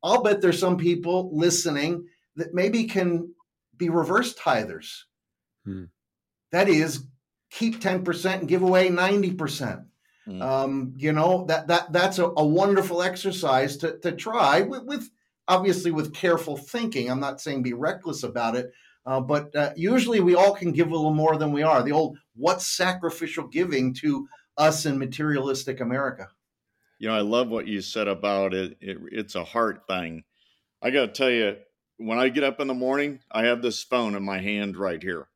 I'll 0.02 0.22
bet 0.22 0.40
there's 0.40 0.58
some 0.58 0.76
people 0.76 1.30
listening 1.32 2.06
that 2.36 2.52
maybe 2.52 2.84
can 2.84 3.32
be 3.76 3.88
reverse 3.88 4.34
tithers. 4.34 5.02
Hmm. 5.64 5.84
That 6.52 6.68
is, 6.68 7.04
keep 7.50 7.80
10% 7.80 8.40
and 8.40 8.48
give 8.48 8.62
away 8.62 8.88
90%. 8.88 9.84
Mm. 10.28 10.42
Um, 10.42 10.92
you 10.96 11.12
know 11.12 11.44
that 11.46 11.68
that 11.68 11.92
that's 11.92 12.18
a, 12.18 12.24
a 12.24 12.44
wonderful 12.44 13.00
exercise 13.00 13.76
to 13.76 13.96
to 13.98 14.10
try 14.10 14.62
with, 14.62 14.82
with, 14.82 15.08
obviously 15.48 15.90
with 15.90 16.14
careful 16.14 16.56
thinking. 16.56 17.10
I'm 17.10 17.20
not 17.20 17.40
saying 17.40 17.62
be 17.62 17.72
reckless 17.72 18.22
about 18.22 18.56
it, 18.56 18.72
uh, 19.04 19.20
but 19.20 19.54
uh, 19.54 19.72
usually 19.76 20.20
we 20.20 20.34
all 20.34 20.54
can 20.54 20.72
give 20.72 20.88
a 20.88 20.94
little 20.94 21.14
more 21.14 21.36
than 21.36 21.52
we 21.52 21.62
are. 21.62 21.82
The 21.82 21.92
old 21.92 22.18
what's 22.34 22.66
sacrificial 22.66 23.46
giving 23.48 23.94
to 23.94 24.28
us 24.56 24.86
in 24.86 24.98
materialistic 24.98 25.80
America. 25.80 26.28
You 26.98 27.08
know, 27.08 27.14
I 27.14 27.20
love 27.20 27.48
what 27.48 27.66
you 27.66 27.80
said 27.80 28.08
about 28.08 28.54
it. 28.54 28.76
it 28.80 28.98
it's 29.12 29.34
a 29.34 29.44
heart 29.44 29.82
thing. 29.86 30.24
I 30.82 30.90
got 30.90 31.06
to 31.06 31.12
tell 31.12 31.30
you, 31.30 31.56
when 31.98 32.18
I 32.18 32.28
get 32.28 32.44
up 32.44 32.60
in 32.60 32.68
the 32.68 32.74
morning, 32.74 33.20
I 33.30 33.44
have 33.44 33.62
this 33.62 33.82
phone 33.82 34.14
in 34.14 34.22
my 34.22 34.38
hand 34.38 34.76
right 34.76 35.02
here. 35.02 35.28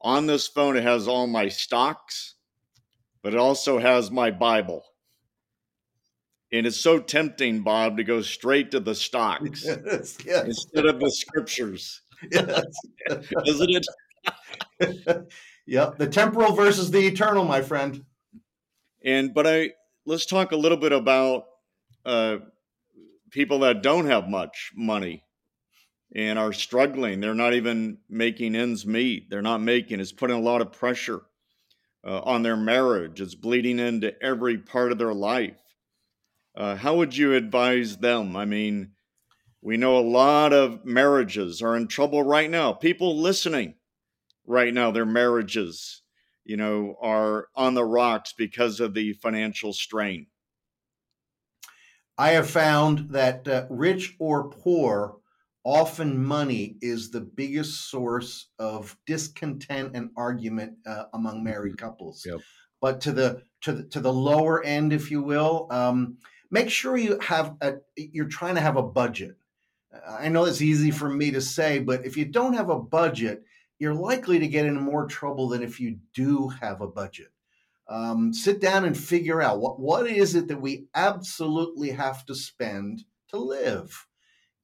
On 0.00 0.26
this 0.26 0.48
phone, 0.48 0.76
it 0.76 0.82
has 0.82 1.06
all 1.08 1.26
my 1.26 1.48
stocks 1.48 2.34
but 3.22 3.32
it 3.32 3.38
also 3.38 3.78
has 3.78 4.10
my 4.10 4.30
Bible. 4.30 4.84
And 6.52 6.66
it's 6.66 6.76
so 6.76 6.98
tempting, 6.98 7.62
Bob, 7.62 7.96
to 7.96 8.04
go 8.04 8.20
straight 8.20 8.70
to 8.72 8.80
the 8.80 8.94
stocks 8.94 9.64
yes, 9.64 10.18
yes. 10.24 10.44
instead 10.44 10.84
of 10.84 11.00
the 11.00 11.10
scriptures. 11.10 12.02
Yes. 12.30 12.64
Isn't 13.46 13.84
it? 14.80 15.32
yep. 15.66 15.96
The 15.96 16.06
temporal 16.06 16.54
versus 16.54 16.90
the 16.90 17.06
eternal, 17.06 17.44
my 17.44 17.62
friend. 17.62 18.04
And 19.04 19.32
but 19.34 19.46
I 19.46 19.70
let's 20.06 20.26
talk 20.26 20.52
a 20.52 20.56
little 20.56 20.78
bit 20.78 20.92
about 20.92 21.44
uh, 22.04 22.36
people 23.30 23.60
that 23.60 23.82
don't 23.82 24.06
have 24.06 24.28
much 24.28 24.72
money 24.76 25.24
and 26.14 26.38
are 26.38 26.52
struggling. 26.52 27.20
They're 27.20 27.34
not 27.34 27.54
even 27.54 27.98
making 28.08 28.54
ends 28.54 28.86
meet. 28.86 29.30
They're 29.30 29.42
not 29.42 29.62
making. 29.62 30.00
It's 30.00 30.12
putting 30.12 30.36
a 30.36 30.40
lot 30.40 30.60
of 30.60 30.72
pressure 30.72 31.22
uh, 32.06 32.20
on 32.20 32.42
their 32.42 32.56
marriage. 32.56 33.20
It's 33.20 33.34
bleeding 33.34 33.78
into 33.78 34.12
every 34.22 34.58
part 34.58 34.92
of 34.92 34.98
their 34.98 35.14
life. 35.14 35.56
Uh, 36.54 36.76
how 36.76 36.96
would 36.96 37.16
you 37.16 37.34
advise 37.34 37.98
them? 37.98 38.36
I 38.36 38.44
mean, 38.44 38.92
we 39.62 39.76
know 39.76 39.96
a 39.96 40.00
lot 40.00 40.52
of 40.52 40.84
marriages 40.84 41.62
are 41.62 41.76
in 41.76 41.86
trouble 41.86 42.22
right 42.22 42.50
now. 42.50 42.72
People 42.72 43.18
listening 43.18 43.74
right 44.46 44.74
now, 44.74 44.90
their 44.90 45.06
marriages, 45.06 46.02
you 46.44 46.56
know, 46.56 46.96
are 47.00 47.48
on 47.54 47.74
the 47.74 47.84
rocks 47.84 48.34
because 48.36 48.80
of 48.80 48.94
the 48.94 49.12
financial 49.14 49.72
strain. 49.72 50.26
I 52.18 52.30
have 52.30 52.50
found 52.50 53.10
that 53.10 53.48
uh, 53.48 53.66
rich 53.70 54.14
or 54.18 54.50
poor, 54.50 55.16
often 55.64 56.22
money 56.22 56.76
is 56.82 57.10
the 57.10 57.20
biggest 57.20 57.88
source 57.88 58.48
of 58.58 58.96
discontent 59.06 59.92
and 59.94 60.10
argument 60.16 60.74
uh, 60.86 61.04
among 61.14 61.42
married 61.42 61.76
mm-hmm. 61.76 61.86
couples. 61.86 62.24
Yep. 62.26 62.40
But 62.80 63.00
to 63.02 63.12
the 63.12 63.42
to 63.62 63.72
the 63.72 63.84
to 63.84 64.00
the 64.00 64.12
lower 64.12 64.62
end, 64.64 64.92
if 64.92 65.10
you 65.10 65.22
will, 65.22 65.68
um, 65.70 66.18
make 66.52 66.70
sure 66.70 66.96
you 66.96 67.18
have 67.18 67.56
a. 67.60 67.74
You're 67.96 68.28
trying 68.28 68.54
to 68.54 68.60
have 68.60 68.76
a 68.76 68.82
budget. 68.82 69.36
I 70.08 70.28
know 70.28 70.44
it's 70.44 70.62
easy 70.62 70.92
for 70.92 71.10
me 71.10 71.32
to 71.32 71.40
say, 71.40 71.80
but 71.80 72.06
if 72.06 72.16
you 72.16 72.24
don't 72.24 72.54
have 72.54 72.70
a 72.70 72.78
budget, 72.78 73.42
you're 73.80 73.92
likely 73.92 74.38
to 74.38 74.46
get 74.46 74.64
into 74.64 74.80
more 74.80 75.06
trouble 75.06 75.48
than 75.48 75.62
if 75.62 75.80
you 75.80 75.98
do 76.14 76.48
have 76.48 76.80
a 76.80 76.86
budget. 76.86 77.28
Um, 77.88 78.32
sit 78.32 78.60
down 78.60 78.84
and 78.84 78.96
figure 78.96 79.42
out 79.42 79.60
what 79.60 79.80
what 79.80 80.06
is 80.06 80.36
it 80.36 80.46
that 80.46 80.60
we 80.60 80.86
absolutely 80.94 81.90
have 81.90 82.24
to 82.26 82.34
spend 82.36 83.04
to 83.30 83.38
live 83.38 84.06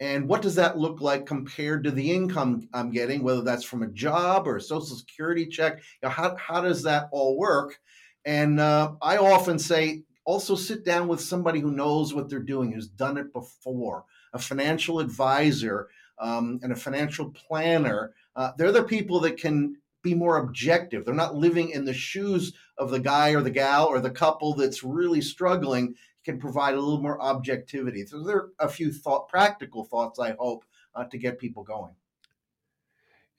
and 0.01 0.29
what 0.29 0.43
does 0.43 0.55
that 0.55 0.79
look 0.79 1.01
like 1.01 1.27
compared 1.27 1.85
to 1.85 1.91
the 1.91 2.13
income 2.13 2.69
I'm 2.73 2.91
getting, 2.91 3.23
whether 3.23 3.43
that's 3.43 3.65
from 3.65 3.83
a 3.83 3.89
job 3.89 4.47
or 4.47 4.57
a 4.57 4.61
social 4.61 4.97
security 4.97 5.47
check? 5.47 5.79
You 5.79 6.09
know, 6.09 6.11
how, 6.11 6.37
how 6.37 6.61
does 6.61 6.85
that 6.85 7.09
all 7.11 7.37
work? 7.37 7.79
And 8.25 8.61
uh, 8.61 8.93
I 9.03 9.17
often 9.17 9.59
say, 9.59 10.05
also 10.29 10.55
sit 10.55 10.85
down 10.85 11.09
with 11.09 11.23
somebody 11.23 11.59
who 11.59 11.71
knows 11.71 12.13
what 12.13 12.29
they're 12.29 12.39
doing, 12.39 12.71
who's 12.71 12.87
done 12.87 13.17
it 13.17 13.33
before, 13.33 14.05
a 14.35 14.39
financial 14.39 15.01
advisor 15.01 15.89
um, 16.19 16.61
and 16.63 16.71
a 16.71 16.77
financial 16.77 17.31
planner. 17.31 18.13
Uh, 18.37 18.51
they're 18.59 18.71
the 18.71 18.83
people 18.83 19.21
that 19.21 19.39
can 19.39 19.79
be 20.03 20.13
more 20.13 20.37
objective. 20.37 21.07
They're 21.07 21.15
not 21.15 21.35
living 21.35 21.71
in 21.71 21.87
the 21.87 21.95
shoes 21.95 22.53
of 22.77 22.91
the 22.91 23.01
guy 23.01 23.31
or 23.31 23.41
the 23.41 23.51
gal 23.51 23.87
or 23.87 24.01
the 24.01 24.11
couple 24.11 24.53
that's 24.53 24.85
really 24.85 25.23
struggling 25.23 25.95
can 26.27 26.39
provide 26.39 26.75
a 26.75 26.81
little 26.81 27.01
more 27.01 27.19
objectivity. 27.23 28.05
So 28.05 28.23
there 28.23 28.37
are 28.37 28.51
a 28.59 28.69
few 28.69 28.93
thought, 28.93 29.31
practical 29.31 29.85
thoughts, 29.85 30.19
I 30.19 30.37
hope, 30.39 30.67
uh, 30.95 31.05
to 31.05 31.17
get 31.17 31.39
people 31.39 31.65
going. 31.65 31.95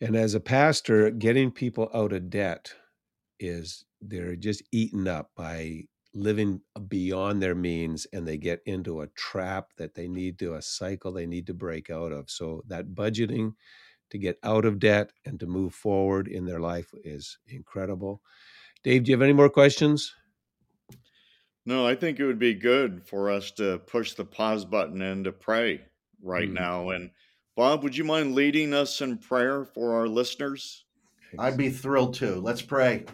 And 0.02 0.16
as 0.16 0.34
a 0.34 0.40
pastor, 0.40 1.12
getting 1.12 1.52
people 1.52 1.92
out 1.94 2.14
of 2.14 2.32
debt 2.32 2.74
is 3.40 3.86
they're 4.02 4.36
just 4.36 4.64
eaten 4.72 5.08
up 5.08 5.30
by 5.36 5.84
living 6.14 6.62
beyond 6.88 7.42
their 7.42 7.56
means 7.56 8.08
and 8.14 8.28
they 8.28 8.38
get 8.38 8.62
into 8.66 9.02
a 9.02 9.08
trap 9.08 9.70
that 9.78 9.94
they 9.94 10.08
need 10.08 10.40
to 10.40 10.56
a 10.56 10.62
cycle 10.62 11.12
they 11.12 11.28
need 11.28 11.46
to 11.46 11.54
break 11.54 11.90
out 11.90 12.12
of 12.12 12.30
so 12.30 12.64
that 12.68 12.96
budgeting 12.96 13.54
to 14.10 14.18
get 14.18 14.40
out 14.44 14.66
of 14.66 14.80
debt 14.80 15.12
and 15.26 15.40
to 15.40 15.46
move 15.46 15.74
forward 15.74 16.28
in 16.28 16.46
their 16.46 16.60
life 16.60 16.92
is 17.04 17.38
incredible 17.48 18.22
dave 18.84 19.04
do 19.04 19.12
you 19.12 19.16
have 19.16 19.22
any 19.22 19.34
more 19.34 19.50
questions 19.50 20.16
no, 21.70 21.86
I 21.86 21.94
think 21.94 22.20
it 22.20 22.26
would 22.26 22.40
be 22.40 22.56
good 22.56 23.04
for 23.06 23.30
us 23.30 23.52
to 23.52 23.78
push 23.78 24.14
the 24.14 24.26
pause 24.26 24.66
button 24.66 25.04
and 25.04 25.24
to 25.26 25.32
pray 25.32 25.82
right 26.20 26.50
mm. 26.50 26.54
now. 26.54 26.90
And 26.90 27.12
Bob, 27.56 27.84
would 27.84 27.96
you 27.96 28.04
mind 28.04 28.34
leading 28.34 28.74
us 28.74 29.02
in 29.02 29.18
prayer 29.18 29.66
for 29.66 29.94
our 29.94 30.08
listeners? 30.08 30.86
I'd 31.38 31.58
be 31.58 31.70
thrilled 31.70 32.16
to. 32.16 32.40
Let's 32.40 32.64
pray. 32.64 33.06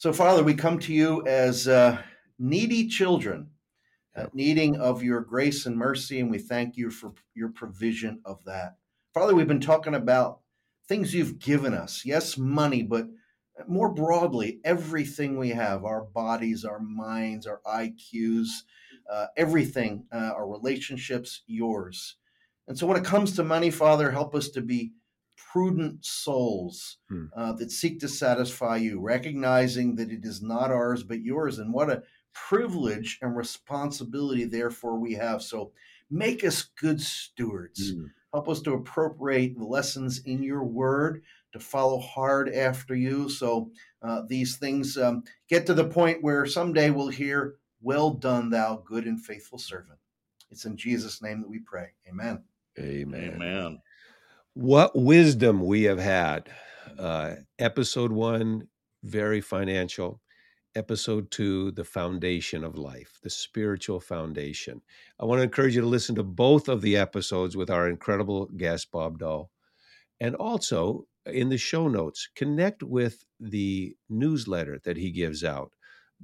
So, 0.00 0.12
Father, 0.12 0.44
we 0.44 0.54
come 0.54 0.78
to 0.78 0.92
you 0.92 1.26
as 1.26 1.66
uh, 1.66 2.00
needy 2.38 2.86
children, 2.86 3.48
uh, 4.14 4.26
needing 4.32 4.76
of 4.76 5.02
your 5.02 5.20
grace 5.22 5.66
and 5.66 5.76
mercy, 5.76 6.20
and 6.20 6.30
we 6.30 6.38
thank 6.38 6.76
you 6.76 6.88
for 6.88 7.14
your 7.34 7.48
provision 7.48 8.20
of 8.24 8.44
that. 8.44 8.76
Father, 9.12 9.34
we've 9.34 9.48
been 9.48 9.58
talking 9.58 9.96
about 9.96 10.38
things 10.86 11.12
you've 11.12 11.40
given 11.40 11.74
us. 11.74 12.04
Yes, 12.04 12.38
money, 12.38 12.84
but 12.84 13.08
more 13.66 13.92
broadly, 13.92 14.60
everything 14.62 15.36
we 15.36 15.48
have 15.48 15.84
our 15.84 16.02
bodies, 16.02 16.64
our 16.64 16.78
minds, 16.78 17.44
our 17.44 17.60
IQs, 17.66 18.46
uh, 19.10 19.26
everything, 19.36 20.04
uh, 20.12 20.30
our 20.36 20.48
relationships, 20.48 21.42
yours. 21.48 22.14
And 22.68 22.78
so 22.78 22.86
when 22.86 22.98
it 22.98 23.04
comes 23.04 23.34
to 23.34 23.42
money, 23.42 23.72
Father, 23.72 24.12
help 24.12 24.36
us 24.36 24.48
to 24.50 24.60
be 24.60 24.92
prudent 25.52 26.04
souls 26.04 26.98
hmm. 27.08 27.26
uh, 27.36 27.52
that 27.54 27.70
seek 27.70 28.00
to 28.00 28.08
satisfy 28.08 28.76
you, 28.76 29.00
recognizing 29.00 29.96
that 29.96 30.10
it 30.10 30.24
is 30.24 30.42
not 30.42 30.70
ours 30.70 31.02
but 31.02 31.22
yours. 31.22 31.58
And 31.58 31.72
what 31.72 31.90
a 31.90 32.02
privilege 32.32 33.18
and 33.22 33.36
responsibility, 33.36 34.44
therefore, 34.44 34.98
we 34.98 35.14
have. 35.14 35.42
So 35.42 35.72
make 36.10 36.44
us 36.44 36.62
good 36.62 37.00
stewards. 37.00 37.92
Hmm. 37.92 38.06
Help 38.32 38.48
us 38.48 38.60
to 38.62 38.74
appropriate 38.74 39.56
the 39.56 39.64
lessons 39.64 40.20
in 40.24 40.42
your 40.42 40.62
word 40.62 41.22
to 41.52 41.58
follow 41.58 41.98
hard 41.98 42.50
after 42.50 42.94
you. 42.94 43.28
So 43.28 43.70
uh, 44.02 44.22
these 44.28 44.56
things 44.58 44.98
um, 44.98 45.24
get 45.48 45.64
to 45.66 45.74
the 45.74 45.84
point 45.84 46.22
where 46.22 46.44
someday 46.44 46.90
we'll 46.90 47.08
hear, 47.08 47.56
Well 47.80 48.10
done, 48.10 48.50
thou 48.50 48.82
good 48.84 49.06
and 49.06 49.20
faithful 49.20 49.58
servant. 49.58 49.98
It's 50.50 50.66
in 50.66 50.76
Jesus' 50.76 51.22
name 51.22 51.40
that 51.40 51.48
we 51.48 51.60
pray. 51.60 51.88
Amen. 52.08 52.42
Amen. 52.78 53.32
Amen. 53.34 53.80
What 54.60 54.98
wisdom 54.98 55.64
we 55.64 55.84
have 55.84 56.00
had. 56.00 56.48
Uh, 56.98 57.36
episode 57.60 58.10
one, 58.10 58.66
very 59.04 59.40
financial. 59.40 60.20
Episode 60.74 61.30
two, 61.30 61.70
the 61.70 61.84
foundation 61.84 62.64
of 62.64 62.76
life, 62.76 63.20
the 63.22 63.30
spiritual 63.30 64.00
foundation. 64.00 64.82
I 65.20 65.26
want 65.26 65.38
to 65.38 65.44
encourage 65.44 65.76
you 65.76 65.82
to 65.82 65.86
listen 65.86 66.16
to 66.16 66.24
both 66.24 66.68
of 66.68 66.82
the 66.82 66.96
episodes 66.96 67.56
with 67.56 67.70
our 67.70 67.88
incredible 67.88 68.46
guest, 68.46 68.90
Bob 68.90 69.20
Doll. 69.20 69.48
And 70.18 70.34
also, 70.34 71.06
in 71.24 71.50
the 71.50 71.56
show 71.56 71.86
notes, 71.86 72.28
connect 72.34 72.82
with 72.82 73.24
the 73.38 73.94
newsletter 74.08 74.80
that 74.82 74.96
he 74.96 75.12
gives 75.12 75.44
out, 75.44 75.70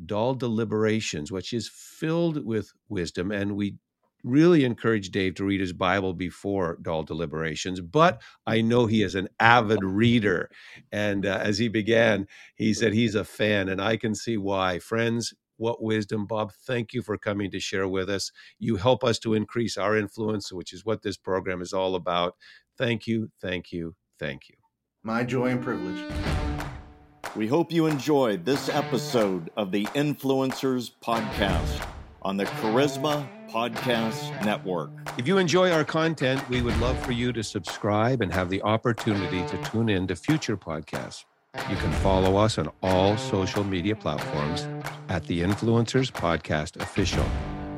Doll 0.07 0.35
Deliberations, 0.35 1.31
which 1.31 1.53
is 1.53 1.71
filled 1.73 2.45
with 2.45 2.73
wisdom. 2.89 3.31
And 3.31 3.55
we 3.55 3.77
really 4.25 4.65
encourage 4.65 5.11
Dave 5.11 5.35
to 5.37 5.45
read 5.45 5.61
his 5.61 5.73
Bible 5.73 6.15
before 6.15 6.79
doll 6.83 7.05
deliberations, 7.05 7.81
but 7.81 8.21
I 8.47 8.63
know 8.63 8.87
he 8.87 9.03
is 9.03 9.15
an 9.15 9.29
avid 9.39 9.85
reader. 9.85 10.51
And 10.91 11.27
uh, 11.27 11.39
as 11.41 11.59
he 11.59 11.69
began, 11.69 12.27
he 12.57 12.75
said 12.75 12.95
he's 12.95 13.15
a 13.15 13.25
fan, 13.25 13.69
and 13.69 13.81
I 13.81 13.97
can 13.97 14.15
see 14.15 14.37
why. 14.37 14.79
Friends, 14.79 15.35
what 15.57 15.83
wisdom, 15.83 16.27
Bob. 16.27 16.53
Thank 16.67 16.93
you 16.93 17.03
for 17.03 17.17
coming 17.17 17.51
to 17.51 17.61
share 17.61 17.87
with 17.87 18.11
us. 18.11 18.33
You 18.59 18.77
help 18.77 19.05
us 19.05 19.19
to 19.21 19.35
increase 19.35 19.77
our 19.77 19.97
influence, 19.97 20.53
which 20.53 20.73
is 20.73 20.85
what 20.85 21.03
this 21.03 21.17
program 21.17 21.63
is 21.63 21.73
all 21.73 21.95
about. 21.95 22.35
Thank 22.77 23.07
you, 23.07 23.31
thank 23.41 23.71
you, 23.71 23.95
thank 24.19 24.49
you. 24.49 24.57
My 25.03 25.23
joy 25.23 25.49
and 25.51 25.63
privilege. 25.63 26.03
We 27.37 27.47
hope 27.47 27.73
you 27.73 27.87
enjoyed 27.87 28.45
this 28.45 28.69
episode 28.69 29.51
of 29.57 29.71
the 29.73 29.85
Influencers 29.87 30.93
Podcast 31.03 31.87
on 32.23 32.37
the 32.37 32.45
Charisma 32.45 33.27
Podcast 33.55 34.45
Network. 34.45 34.91
If 35.17 35.29
you 35.29 35.39
enjoy 35.39 35.71
our 35.71 35.85
content, 35.85 36.47
we 36.49 36.61
would 36.61 36.77
love 36.79 36.99
for 37.07 37.13
you 37.13 37.33
to 37.33 37.45
subscribe 37.45 38.21
and 38.21 38.33
have 38.33 38.51
the 38.51 38.61
opportunity 38.63 39.47
to 39.47 39.71
tune 39.71 39.89
in 39.89 40.09
to 40.09 40.17
future 40.17 40.57
podcasts. 40.57 41.25
You 41.71 41.77
can 41.77 41.93
follow 41.93 42.37
us 42.37 42.59
on 42.59 42.69
all 42.83 43.17
social 43.17 43.63
media 43.63 43.95
platforms 43.95 44.67
at 45.09 45.25
the 45.29 45.41
Influencers 45.41 46.11
Podcast 46.11 46.83
Official. 46.83 47.25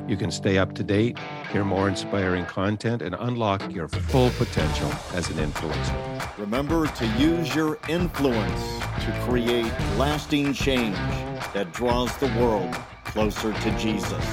You 0.07 0.17
can 0.17 0.31
stay 0.31 0.57
up 0.57 0.73
to 0.73 0.83
date, 0.83 1.19
hear 1.51 1.63
more 1.63 1.87
inspiring 1.87 2.45
content, 2.45 3.03
and 3.03 3.13
unlock 3.19 3.71
your 3.71 3.87
full 3.87 4.31
potential 4.31 4.91
as 5.13 5.29
an 5.29 5.35
influencer. 5.35 6.37
Remember 6.39 6.87
to 6.87 7.05
use 7.19 7.53
your 7.53 7.77
influence 7.87 8.79
to 9.05 9.15
create 9.27 9.71
lasting 9.95 10.53
change 10.53 10.95
that 11.53 11.71
draws 11.71 12.17
the 12.17 12.33
world 12.39 12.73
closer 13.05 13.53
to 13.53 13.77
Jesus. 13.77 14.25